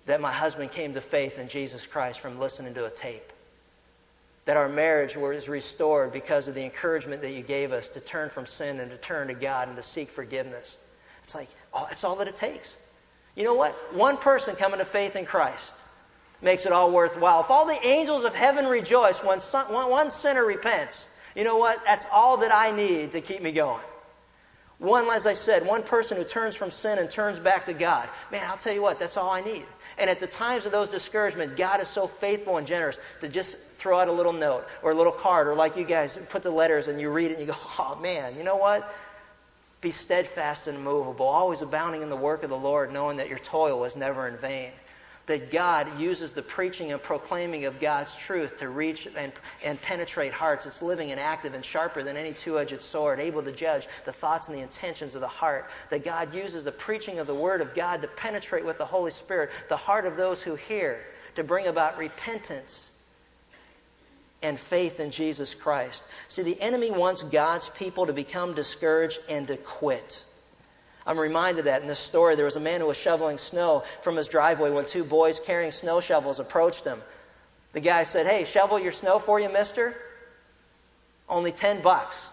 [0.07, 3.33] that my husband came to faith in Jesus Christ from listening to a tape.
[4.47, 8.31] That our marriage was restored because of the encouragement that you gave us to turn
[8.31, 10.79] from sin and to turn to God and to seek forgiveness.
[11.25, 12.77] It's like, oh, that's all that it takes.
[13.37, 13.73] You know what?
[13.95, 15.75] One person coming to faith in Christ
[16.43, 17.41] makes it all worthwhile.
[17.41, 21.85] If all the angels of heaven rejoice when one sinner repents, you know what?
[21.85, 23.85] That's all that I need to keep me going.
[24.81, 28.09] One, as I said, one person who turns from sin and turns back to God.
[28.33, 29.67] Man, I'll tell you what, that's all I need.
[29.99, 33.59] And at the times of those discouragement, God is so faithful and generous to just
[33.59, 36.51] throw out a little note or a little card, or like you guys put the
[36.51, 38.91] letters and you read it and you go, oh man, you know what?
[39.83, 43.39] Be steadfast and immovable, always abounding in the work of the Lord, knowing that your
[43.39, 44.73] toil was never in vain
[45.31, 49.33] that God uses the preaching and proclaiming of God's truth to reach and,
[49.65, 50.67] and penetrate hearts.
[50.67, 54.13] It's living and active and sharper than any two edged sword, able to judge the
[54.13, 55.71] thoughts and the intentions of the heart.
[55.91, 59.13] That God uses the preaching of the Word of God to penetrate with the Holy
[59.13, 61.01] Spirit the heart of those who hear,
[61.37, 62.91] to bring about repentance
[64.43, 66.03] and faith in Jesus Christ.
[66.27, 70.25] See, the enemy wants God's people to become discouraged and to quit.
[71.11, 74.15] I'm reminded that in this story, there was a man who was shoveling snow from
[74.15, 77.01] his driveway when two boys carrying snow shovels approached him.
[77.73, 79.93] The guy said, Hey, shovel your snow for you, mister?
[81.29, 82.31] Only 10 bucks.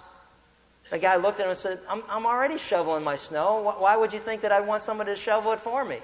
[0.92, 3.76] The guy looked at him and said, I'm, I'm already shoveling my snow.
[3.80, 5.98] Why would you think that I'd want somebody to shovel it for me?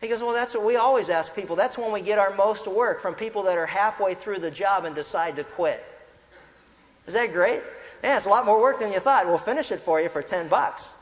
[0.00, 1.56] He goes, Well, that's what we always ask people.
[1.56, 4.84] That's when we get our most work from people that are halfway through the job
[4.84, 5.84] and decide to quit.
[7.08, 7.62] Is that great?
[8.04, 9.26] Yeah, it's a lot more work than you thought.
[9.26, 10.94] We'll finish it for you for 10 bucks.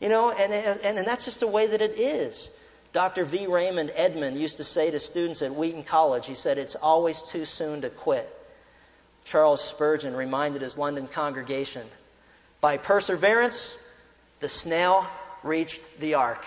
[0.00, 2.50] You know, and, and, and that's just the way that it is.
[2.92, 3.24] Dr.
[3.24, 3.46] V.
[3.46, 7.44] Raymond Edman used to say to students at Wheaton College, he said, it's always too
[7.44, 8.26] soon to quit.
[9.24, 11.86] Charles Spurgeon reminded his London congregation,
[12.60, 13.76] by perseverance,
[14.40, 15.06] the snail
[15.42, 16.42] reached the ark.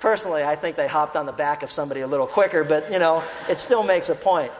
[0.00, 2.98] personally, I think they hopped on the back of somebody a little quicker, but you
[2.98, 4.52] know, it still makes a point.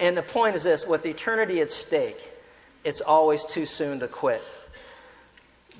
[0.00, 2.32] And the point is this with eternity at stake,
[2.84, 4.42] it's always too soon to quit.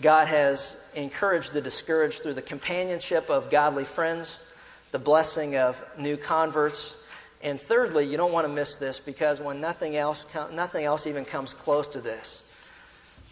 [0.00, 4.44] God has encouraged the discouraged through the companionship of godly friends,
[4.92, 7.04] the blessing of new converts,
[7.42, 11.24] and thirdly, you don't want to miss this because when nothing else, nothing else even
[11.24, 12.44] comes close to this,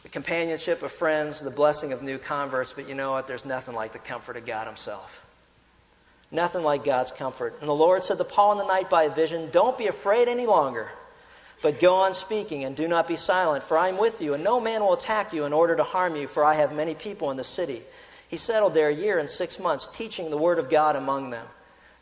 [0.05, 3.27] the companionship of friends, the blessing of new converts, but you know what?
[3.27, 5.26] There's nothing like the comfort of God Himself.
[6.31, 7.57] Nothing like God's comfort.
[7.61, 10.29] And the Lord said to Paul in the night by a vision, Don't be afraid
[10.29, 10.91] any longer,
[11.63, 14.43] but go on speaking and do not be silent, for I am with you, and
[14.43, 17.31] no man will attack you in order to harm you, for I have many people
[17.31, 17.81] in the city.
[18.29, 21.47] He settled there a year and six months, teaching the word of God among them.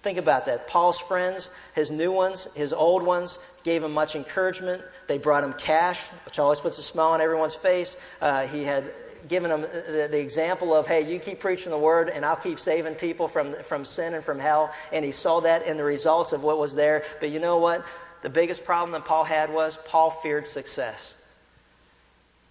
[0.03, 0.69] Think about that.
[0.69, 4.83] Paul's friends, his new ones, his old ones, gave him much encouragement.
[5.07, 7.97] They brought him cash, which always puts a smile on everyone's face.
[8.21, 8.85] Uh, he had
[9.29, 12.59] given them the, the, example of, hey, you keep preaching the word, and I'll keep
[12.59, 14.73] saving people from, from sin and from hell.
[14.93, 17.05] And he saw that in the results of what was there.
[17.21, 17.85] But you know what?
[18.23, 21.21] The biggest problem that Paul had was Paul feared success.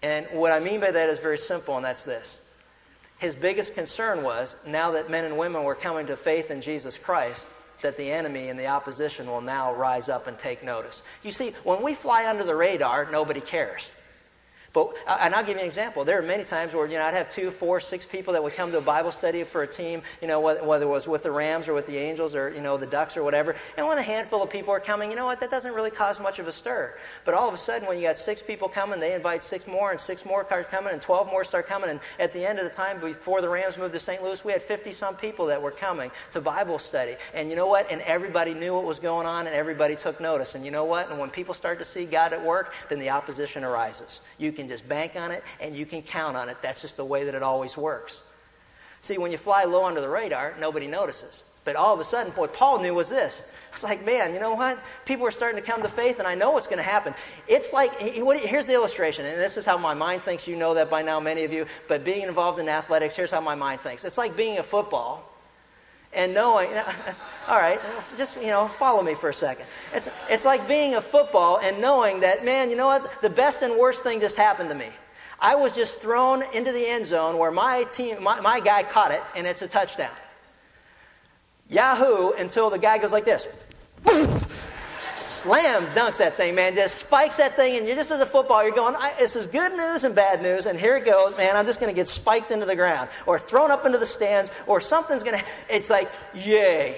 [0.02, 2.40] And what I mean by that is very simple, and that's this
[3.18, 6.98] his biggest concern was now that men and women were coming to faith in Jesus
[6.98, 7.48] Christ,
[7.82, 11.02] that the enemy and the opposition will now rise up and take notice.
[11.22, 13.90] You see, when we fly under the radar, nobody cares.
[14.74, 16.04] But, uh, and I'll give you an example.
[16.04, 18.54] There are many times where, you know, I'd have two, four, six people that would
[18.54, 21.30] come to a Bible study for a team, you know, whether it was with the
[21.30, 23.54] Rams or with the Angels or, you know, the Ducks or whatever.
[23.78, 26.18] And when a handful of people are coming, you know what, that doesn't really cause
[26.18, 26.92] much of a stir.
[27.24, 29.92] But all of a sudden, when you got six people coming, they invite six more
[29.92, 31.90] and six more start coming and 12 more start coming.
[31.90, 34.22] And at the end of the time, before the Rams moved to St.
[34.24, 37.14] Louis, we had 50 some people that were coming to Bible study.
[37.32, 37.90] And you know what?
[37.92, 40.56] And everybody knew what was going on and everybody took notice.
[40.56, 41.10] And you know what?
[41.10, 44.20] And when people start to see God at work, then the opposition arises.
[44.38, 46.56] You can just bank on it and you can count on it.
[46.62, 48.22] That's just the way that it always works.
[49.02, 51.44] See, when you fly low under the radar, nobody notices.
[51.64, 53.50] But all of a sudden, what Paul knew was this.
[53.72, 54.78] It's like, man, you know what?
[55.04, 57.12] People are starting to come to faith, and I know what's going to happen.
[57.48, 60.46] It's like, here's the illustration, and this is how my mind thinks.
[60.46, 61.66] You know that by now, many of you.
[61.88, 64.04] But being involved in athletics, here's how my mind thinks.
[64.04, 65.28] It's like being a football
[66.14, 66.70] and knowing,
[67.48, 67.78] all right,
[68.16, 69.66] just, you know, follow me for a second.
[69.92, 73.22] It's, it's like being a football and knowing that, man, you know what?
[73.22, 74.88] The best and worst thing just happened to me.
[75.40, 79.10] I was just thrown into the end zone where my team, my, my guy caught
[79.10, 80.14] it, and it's a touchdown.
[81.68, 82.32] Yahoo!
[82.32, 83.48] Until the guy goes like this.
[85.24, 86.74] Slam dunks that thing, man.
[86.74, 89.72] Just spikes that thing, and you're just as a football, you're going, this is good
[89.72, 91.56] news and bad news, and here it goes, man.
[91.56, 94.52] I'm just going to get spiked into the ground, or thrown up into the stands,
[94.66, 95.44] or something's going to.
[95.68, 96.96] It's like, yay.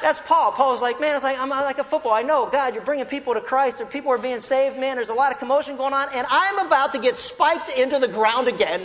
[0.00, 0.52] That's Paul.
[0.52, 2.12] Paul's like, man, it's like I'm like a football.
[2.12, 4.96] I know, God, you're bringing people to Christ, or people are being saved, man.
[4.96, 8.08] There's a lot of commotion going on, and I'm about to get spiked into the
[8.08, 8.80] ground again.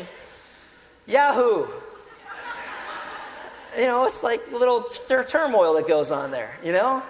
[1.05, 1.67] Yahoo!
[3.77, 6.55] You know, it's like little turmoil that goes on there.
[6.63, 7.01] You know,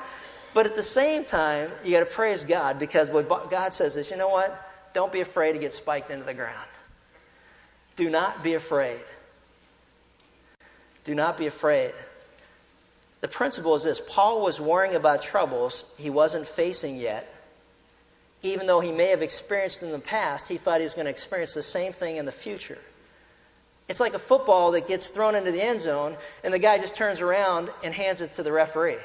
[0.54, 4.12] but at the same time, you got to praise God because what God says is,
[4.12, 4.70] you know what?
[4.94, 6.68] Don't be afraid to get spiked into the ground.
[7.96, 9.00] Do not be afraid.
[11.04, 11.92] Do not be afraid.
[13.22, 17.28] The principle is this Paul was worrying about troubles he wasn't facing yet.
[18.42, 21.06] Even though he may have experienced them in the past, he thought he was going
[21.06, 22.78] to experience the same thing in the future.
[23.88, 26.96] It's like a football that gets thrown into the end zone, and the guy just
[26.96, 28.98] turns around and hands it to the referee.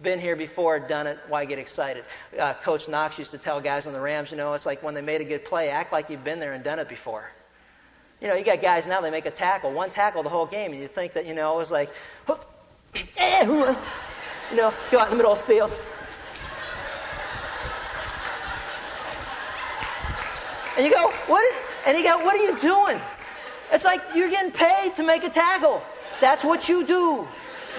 [0.00, 2.04] Been here before, done it, why get excited?
[2.38, 4.94] Uh, Coach Knox used to tell guys on the Rams, you know, it's like when
[4.94, 7.28] they made a good play, act like you've been there and done it before.
[8.20, 10.72] You know, you got guys now, they make a tackle, one tackle the whole game,
[10.72, 11.90] and you think that, you know, it was like,
[12.28, 12.36] you
[14.56, 15.72] know, go out in the middle of the field.
[20.76, 21.56] And you go, what?
[21.86, 23.00] And you go, what are you doing?
[23.72, 25.82] It's like you're getting paid to make a tackle.
[26.20, 27.26] That's what you do.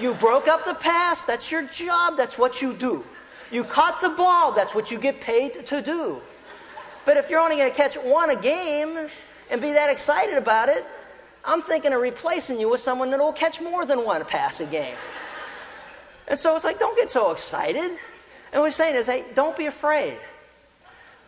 [0.00, 1.24] You broke up the pass.
[1.24, 2.16] That's your job.
[2.16, 3.04] That's what you do.
[3.50, 4.52] You caught the ball.
[4.52, 6.20] That's what you get paid to do.
[7.04, 8.96] But if you're only going to catch one a game
[9.50, 10.84] and be that excited about it,
[11.44, 14.66] I'm thinking of replacing you with someone that will catch more than one pass a
[14.66, 14.96] game.
[16.28, 17.82] And so it's like, don't get so excited.
[17.82, 17.98] And
[18.52, 20.18] what we're saying is, hey, don't be afraid.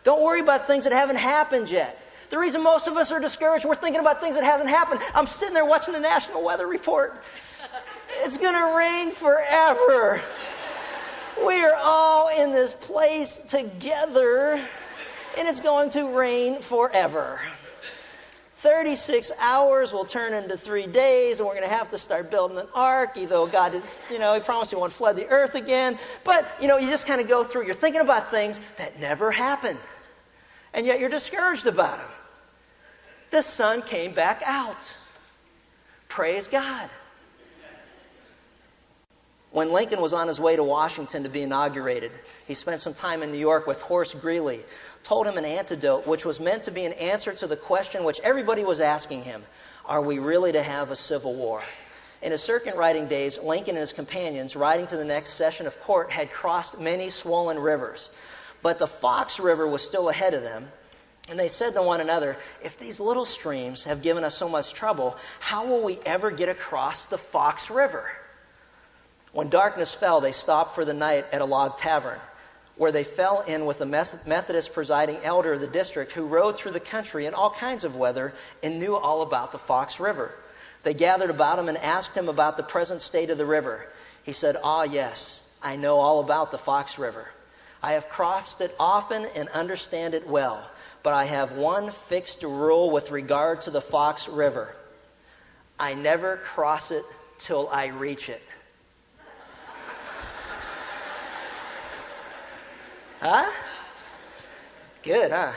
[0.03, 1.99] Don't worry about things that haven't happened yet.
[2.29, 5.01] The reason most of us are discouraged, we're thinking about things that hasn't happened.
[5.13, 7.21] I'm sitting there watching the National Weather Report.
[8.19, 10.21] It's going to rain forever.
[11.45, 14.53] We are all in this place together,
[15.37, 17.39] and it's going to rain forever.
[18.57, 22.57] 36 hours will turn into three days, and we're going to have to start building
[22.57, 23.73] an ark, even though God,
[24.09, 25.97] you know, He promised He won't flood the earth again.
[26.23, 27.65] But, you know, you just kind of go through.
[27.65, 29.79] You're thinking about things that never happened,
[30.73, 32.09] and yet you're discouraged about them.
[33.31, 34.95] The sun came back out.
[36.07, 36.89] Praise God.
[39.53, 42.11] When Lincoln was on his way to Washington to be inaugurated,
[42.47, 44.65] he spent some time in New York with Horace Greeley,
[45.03, 48.19] told him an antidote which was meant to be an answer to the question which
[48.21, 49.43] everybody was asking him
[49.85, 51.61] Are we really to have a civil war?
[52.23, 55.79] In his circuit riding days, Lincoln and his companions, riding to the next session of
[55.81, 58.09] court, had crossed many swollen rivers.
[58.63, 60.71] But the Fox River was still ahead of them,
[61.29, 64.73] and they said to one another, If these little streams have given us so much
[64.73, 68.09] trouble, how will we ever get across the Fox River?
[69.33, 72.19] When darkness fell, they stopped for the night at a log tavern,
[72.77, 76.71] where they fell in with a Methodist presiding elder of the district who rode through
[76.71, 80.33] the country in all kinds of weather and knew all about the Fox River.
[80.83, 83.85] They gathered about him and asked him about the present state of the river.
[84.23, 87.27] He said, Ah, yes, I know all about the Fox River.
[87.81, 90.63] I have crossed it often and understand it well,
[91.01, 94.73] but I have one fixed rule with regard to the Fox River
[95.79, 97.03] I never cross it
[97.39, 98.41] till I reach it.
[103.23, 103.49] Huh?
[105.01, 105.53] Good, huh?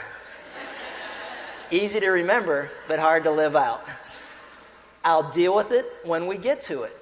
[1.72, 3.84] Easy to remember, but hard to live out.
[5.02, 6.96] I'll deal with it when we get to it.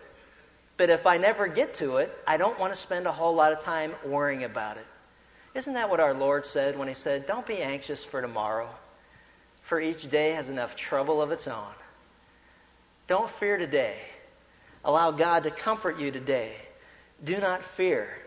[0.79, 3.53] But if I never get to it, I don't want to spend a whole lot
[3.53, 4.87] of time worrying about it.
[5.55, 8.71] Isn't that what our Lord said when He said, Don't be anxious for tomorrow,
[9.61, 11.75] for each day has enough trouble of its own?
[13.07, 13.99] Don't fear today.
[14.83, 16.53] Allow God to comfort you today.
[17.23, 18.24] Do not fear.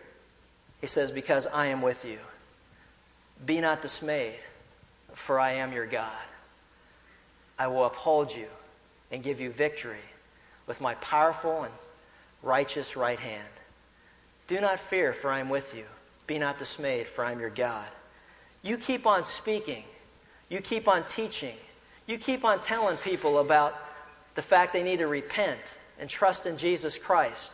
[0.80, 2.18] He says, Because I am with you.
[3.44, 4.38] Be not dismayed,
[5.14, 6.12] for I am your God.
[7.58, 8.46] I will uphold you
[9.10, 10.00] and give you victory
[10.66, 11.72] with my powerful and
[12.42, 13.48] righteous right hand.
[14.46, 15.84] Do not fear, for I am with you.
[16.26, 17.86] Be not dismayed, for I am your God.
[18.62, 19.84] You keep on speaking.
[20.48, 21.56] You keep on teaching.
[22.06, 23.74] You keep on telling people about
[24.34, 25.60] the fact they need to repent
[26.00, 27.50] and trust in Jesus Christ.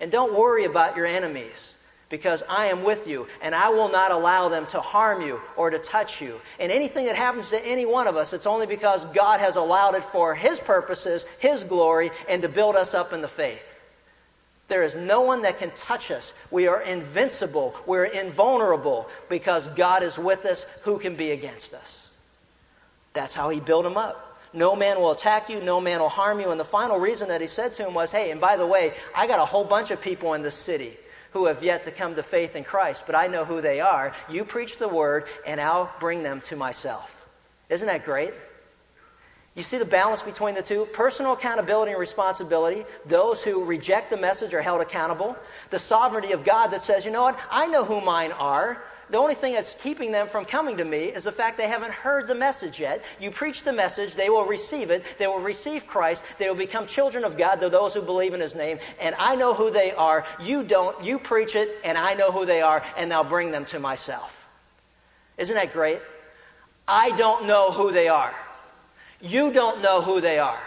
[0.00, 1.77] And don't worry about your enemies
[2.08, 5.70] because I am with you and I will not allow them to harm you or
[5.70, 6.40] to touch you.
[6.58, 9.94] And anything that happens to any one of us, it's only because God has allowed
[9.94, 13.74] it for His purposes, His glory, and to build us up in the faith.
[14.68, 16.34] There is no one that can touch us.
[16.50, 17.74] We are invincible.
[17.86, 20.64] We're invulnerable because God is with us.
[20.84, 22.12] Who can be against us?
[23.14, 24.24] That's how He built them up.
[24.54, 26.50] No man will attack you, no man will harm you.
[26.50, 28.94] And the final reason that he said to him was, Hey, and by the way,
[29.14, 30.96] I got a whole bunch of people in this city
[31.32, 34.14] who have yet to come to faith in Christ, but I know who they are.
[34.30, 37.14] You preach the word, and I'll bring them to myself.
[37.68, 38.32] Isn't that great?
[39.54, 40.86] You see the balance between the two?
[40.92, 42.84] Personal accountability and responsibility.
[43.06, 45.36] Those who reject the message are held accountable.
[45.70, 47.38] The sovereignty of God that says, you know what?
[47.50, 48.80] I know who mine are.
[49.10, 51.92] The only thing that's keeping them from coming to me is the fact they haven't
[51.92, 53.02] heard the message yet.
[53.18, 56.86] You preach the message, they will receive it, they will receive Christ, they will become
[56.86, 59.92] children of God, to those who believe in His name, and I know who they
[59.92, 60.24] are.
[60.42, 61.02] You don't.
[61.02, 64.46] You preach it, and I know who they are, and I'll bring them to myself.
[65.38, 66.00] Isn't that great?
[66.86, 68.34] I don't know who they are.
[69.20, 70.58] You don't know who they are.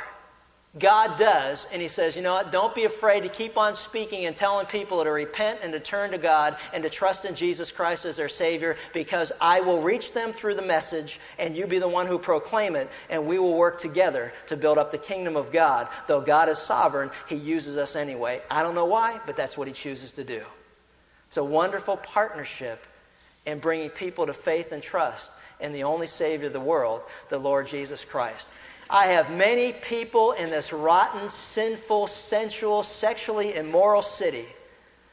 [0.80, 2.54] God does, and He says, you know what?
[2.54, 6.12] Don't be afraid to keep on speaking and telling people to repent and to turn
[6.12, 10.14] to God and to trust in Jesus Christ as their Savior because I will reach
[10.14, 13.58] them through the message and you be the one who proclaim it, and we will
[13.58, 15.90] work together to build up the kingdom of God.
[16.08, 18.40] Though God is sovereign, He uses us anyway.
[18.50, 20.42] I don't know why, but that's what He chooses to do.
[21.28, 22.82] It's a wonderful partnership
[23.46, 27.40] in bringing people to faith and trust in the only Savior of the world, the
[27.40, 28.48] Lord Jesus Christ.
[28.92, 34.46] I have many people in this rotten, sinful, sensual, sexually immoral city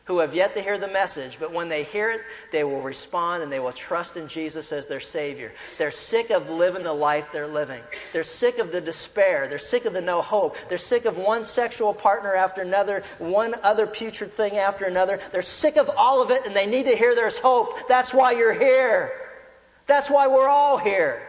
[0.07, 3.43] who have yet to hear the message, but when they hear it, they will respond
[3.43, 5.53] and they will trust in Jesus as their Savior.
[5.77, 7.83] They're sick of living the life they're living.
[8.13, 9.47] They're sick of the despair.
[9.47, 10.57] They're sick of the no hope.
[10.69, 15.21] They're sick of one sexual partner after another, one other putrid thing after another.
[15.31, 17.87] They're sick of all of it and they need to hear there's hope.
[17.87, 19.13] That's why you're here.
[19.87, 21.23] That's why we're all here.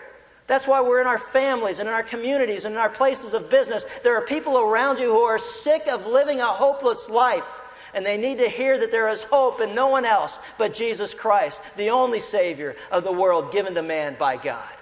[0.49, 3.51] That's why we're in our families and in our communities and in our places of
[3.51, 3.85] business.
[3.99, 7.47] There are people around you who are sick of living a hopeless life.
[7.93, 11.13] And they need to hear that there is hope in no one else but Jesus
[11.13, 14.73] Christ, the only Savior of the world given to man by God.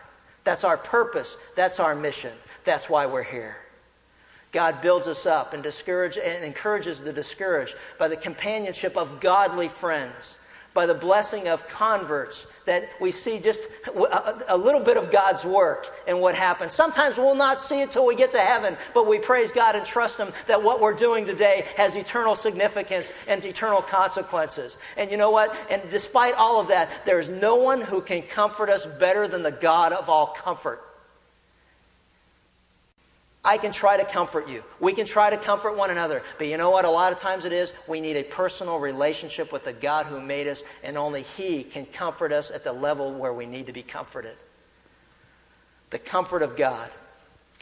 [0.45, 1.37] That's our purpose.
[1.57, 2.31] That's our mission.
[2.63, 3.57] That's why we're here.
[4.53, 10.36] God builds us up and, and encourages the discouraged by the companionship of godly friends
[10.77, 13.63] by the blessing of converts that we see just
[14.47, 16.75] a, little bit of God's work and what happens.
[16.75, 19.83] Sometimes we'll not see it till we get to heaven, but we praise God and
[19.83, 24.77] trust Him that what we're doing today has eternal significance and eternal consequences.
[24.97, 25.57] And you know what?
[25.71, 29.51] And despite all of that, there's no one who can comfort us better than the
[29.51, 30.86] God of all comfort.
[33.47, 34.61] I can try to comfort you.
[34.81, 36.21] We can try to comfort one another.
[36.37, 36.83] But you know what?
[36.83, 40.19] A lot of times it is we need a personal relationship with the God who
[40.19, 43.73] made us, and only He can comfort us at the level where we need to
[43.73, 44.35] be comforted.
[45.91, 46.89] The comfort of God.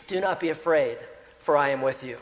[0.07, 0.97] Do not be afraid,
[1.37, 2.17] for I am with you.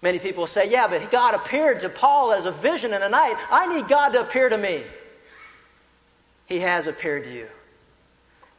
[0.00, 3.36] Many people say, Yeah, but God appeared to Paul as a vision in a night.
[3.50, 4.82] I need God to appear to me.
[6.46, 7.48] He has appeared to you.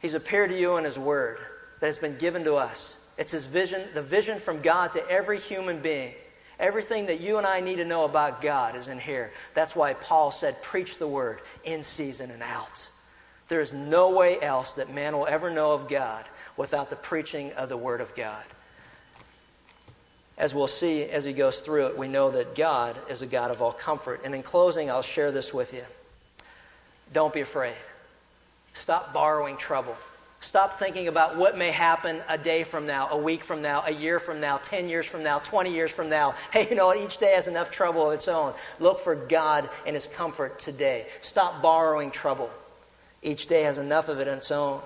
[0.00, 1.38] He's appeared to you in His Word
[1.80, 3.04] that has been given to us.
[3.18, 6.14] It's his vision, the vision from God to every human being.
[6.60, 9.32] Everything that you and I need to know about God is in here.
[9.54, 12.88] That's why Paul said, preach the word in season and out.
[13.48, 16.24] There is no way else that man will ever know of God
[16.56, 18.44] without the preaching of the word of God.
[20.36, 23.50] As we'll see as he goes through it, we know that God is a God
[23.50, 24.22] of all comfort.
[24.24, 25.82] And in closing, I'll share this with you.
[27.12, 27.74] Don't be afraid.
[28.72, 29.96] Stop borrowing trouble.
[30.40, 33.90] Stop thinking about what may happen a day from now, a week from now, a
[33.90, 36.34] year from now, 10 years from now, 20 years from now.
[36.52, 36.98] Hey, you know what?
[36.98, 38.54] Each day has enough trouble of its own.
[38.78, 41.06] Look for God and His comfort today.
[41.22, 42.50] Stop borrowing trouble.
[43.20, 44.80] Each day has enough of it on its own.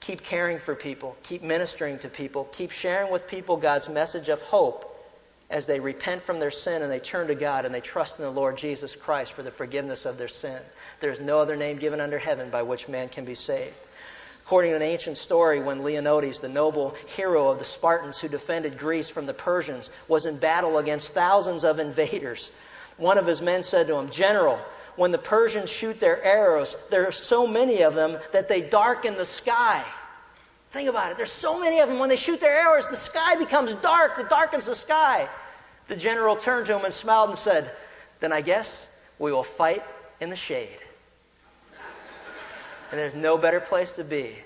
[0.00, 1.16] Keep caring for people.
[1.22, 2.44] Keep ministering to people.
[2.52, 4.92] Keep sharing with people God's message of hope
[5.48, 8.24] as they repent from their sin and they turn to God and they trust in
[8.24, 10.60] the Lord Jesus Christ for the forgiveness of their sin.
[11.00, 13.74] There is no other name given under heaven by which man can be saved.
[14.46, 18.78] According to an ancient story, when Leonidas, the noble hero of the Spartans who defended
[18.78, 22.52] Greece from the Persians, was in battle against thousands of invaders,
[22.96, 24.56] one of his men said to him, General,
[24.94, 29.16] when the Persians shoot their arrows, there are so many of them that they darken
[29.16, 29.82] the sky.
[30.70, 31.16] Think about it.
[31.16, 31.98] There's so many of them.
[31.98, 34.12] When they shoot their arrows, the sky becomes dark.
[34.16, 35.28] It darkens the sky.
[35.88, 37.68] The general turned to him and smiled and said,
[38.20, 39.82] Then I guess we will fight
[40.20, 40.78] in the shade.
[42.90, 44.36] And there's no better place to be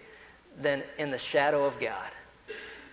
[0.59, 2.11] than in the shadow of God.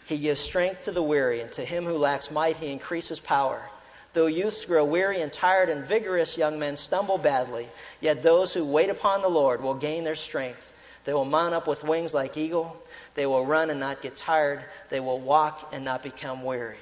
[0.06, 3.70] He gives strength to the weary, and to him who lacks might, he increases power.
[4.14, 7.68] Though youths grow weary and tired, and vigorous young men stumble badly,
[8.00, 10.72] yet those who wait upon the Lord will gain their strength.
[11.04, 12.76] They will mount up with wings like eagle.
[13.16, 14.64] They will run and not get tired.
[14.90, 16.78] They will walk and not become weary.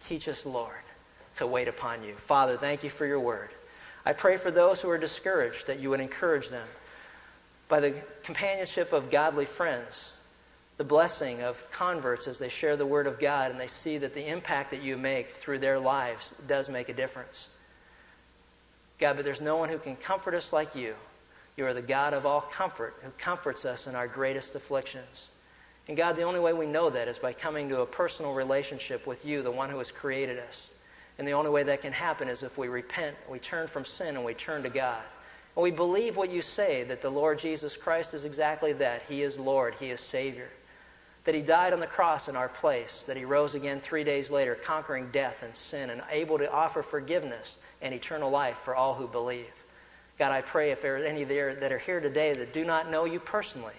[0.00, 0.72] Teach us, Lord,
[1.36, 2.14] to wait upon you.
[2.14, 3.50] Father, thank you for your word.
[4.04, 6.66] I pray for those who are discouraged that you would encourage them
[7.70, 7.94] by the
[8.24, 10.12] companionship of godly friends,
[10.76, 14.14] the blessing of converts as they share the Word of God and they see that
[14.14, 17.48] the impact that you make through their lives does make a difference.
[18.98, 20.94] God, but there's no one who can comfort us like you.
[21.56, 25.30] You are the God of all comfort who comforts us in our greatest afflictions.
[25.88, 29.06] And God, the only way we know that is by coming to a personal relationship
[29.06, 30.70] with you, the one who has created us.
[31.18, 34.16] And the only way that can happen is if we repent, we turn from sin,
[34.16, 35.02] and we turn to God.
[35.56, 39.02] And we believe what you say that the Lord Jesus Christ is exactly that.
[39.08, 40.48] He is Lord, He is Savior.
[41.24, 44.30] That He died on the cross in our place, that He rose again three days
[44.30, 48.94] later, conquering death and sin, and able to offer forgiveness and eternal life for all
[48.94, 49.52] who believe.
[50.18, 52.90] God, I pray if there are any there that are here today that do not
[52.90, 53.74] know you personally,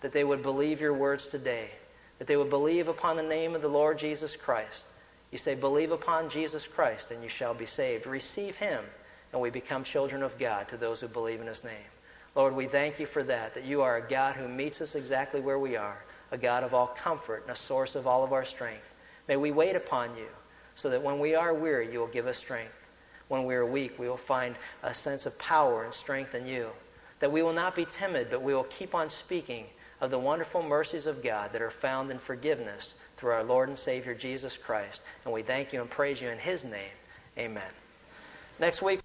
[0.00, 1.70] that they would believe your words today,
[2.18, 4.86] that they would believe upon the name of the Lord Jesus Christ.
[5.30, 8.06] You say, Believe upon Jesus Christ, and you shall be saved.
[8.06, 8.84] Receive Him
[9.32, 11.90] and we become children of God to those who believe in His name.
[12.34, 15.40] Lord, we thank you for that, that you are a God who meets us exactly
[15.40, 18.44] where we are, a God of all comfort and a source of all of our
[18.44, 18.94] strength.
[19.26, 20.28] May we wait upon you
[20.74, 22.88] so that when we are weary, you will give us strength.
[23.28, 26.68] When we are weak, we will find a sense of power and strength in you.
[27.18, 29.66] That we will not be timid, but we will keep on speaking
[30.00, 33.78] of the wonderful mercies of God that are found in forgiveness through our Lord and
[33.78, 35.02] Savior Jesus Christ.
[35.24, 36.94] And we thank you and praise you in His name.
[37.36, 37.70] Amen.
[38.60, 39.00] Next week,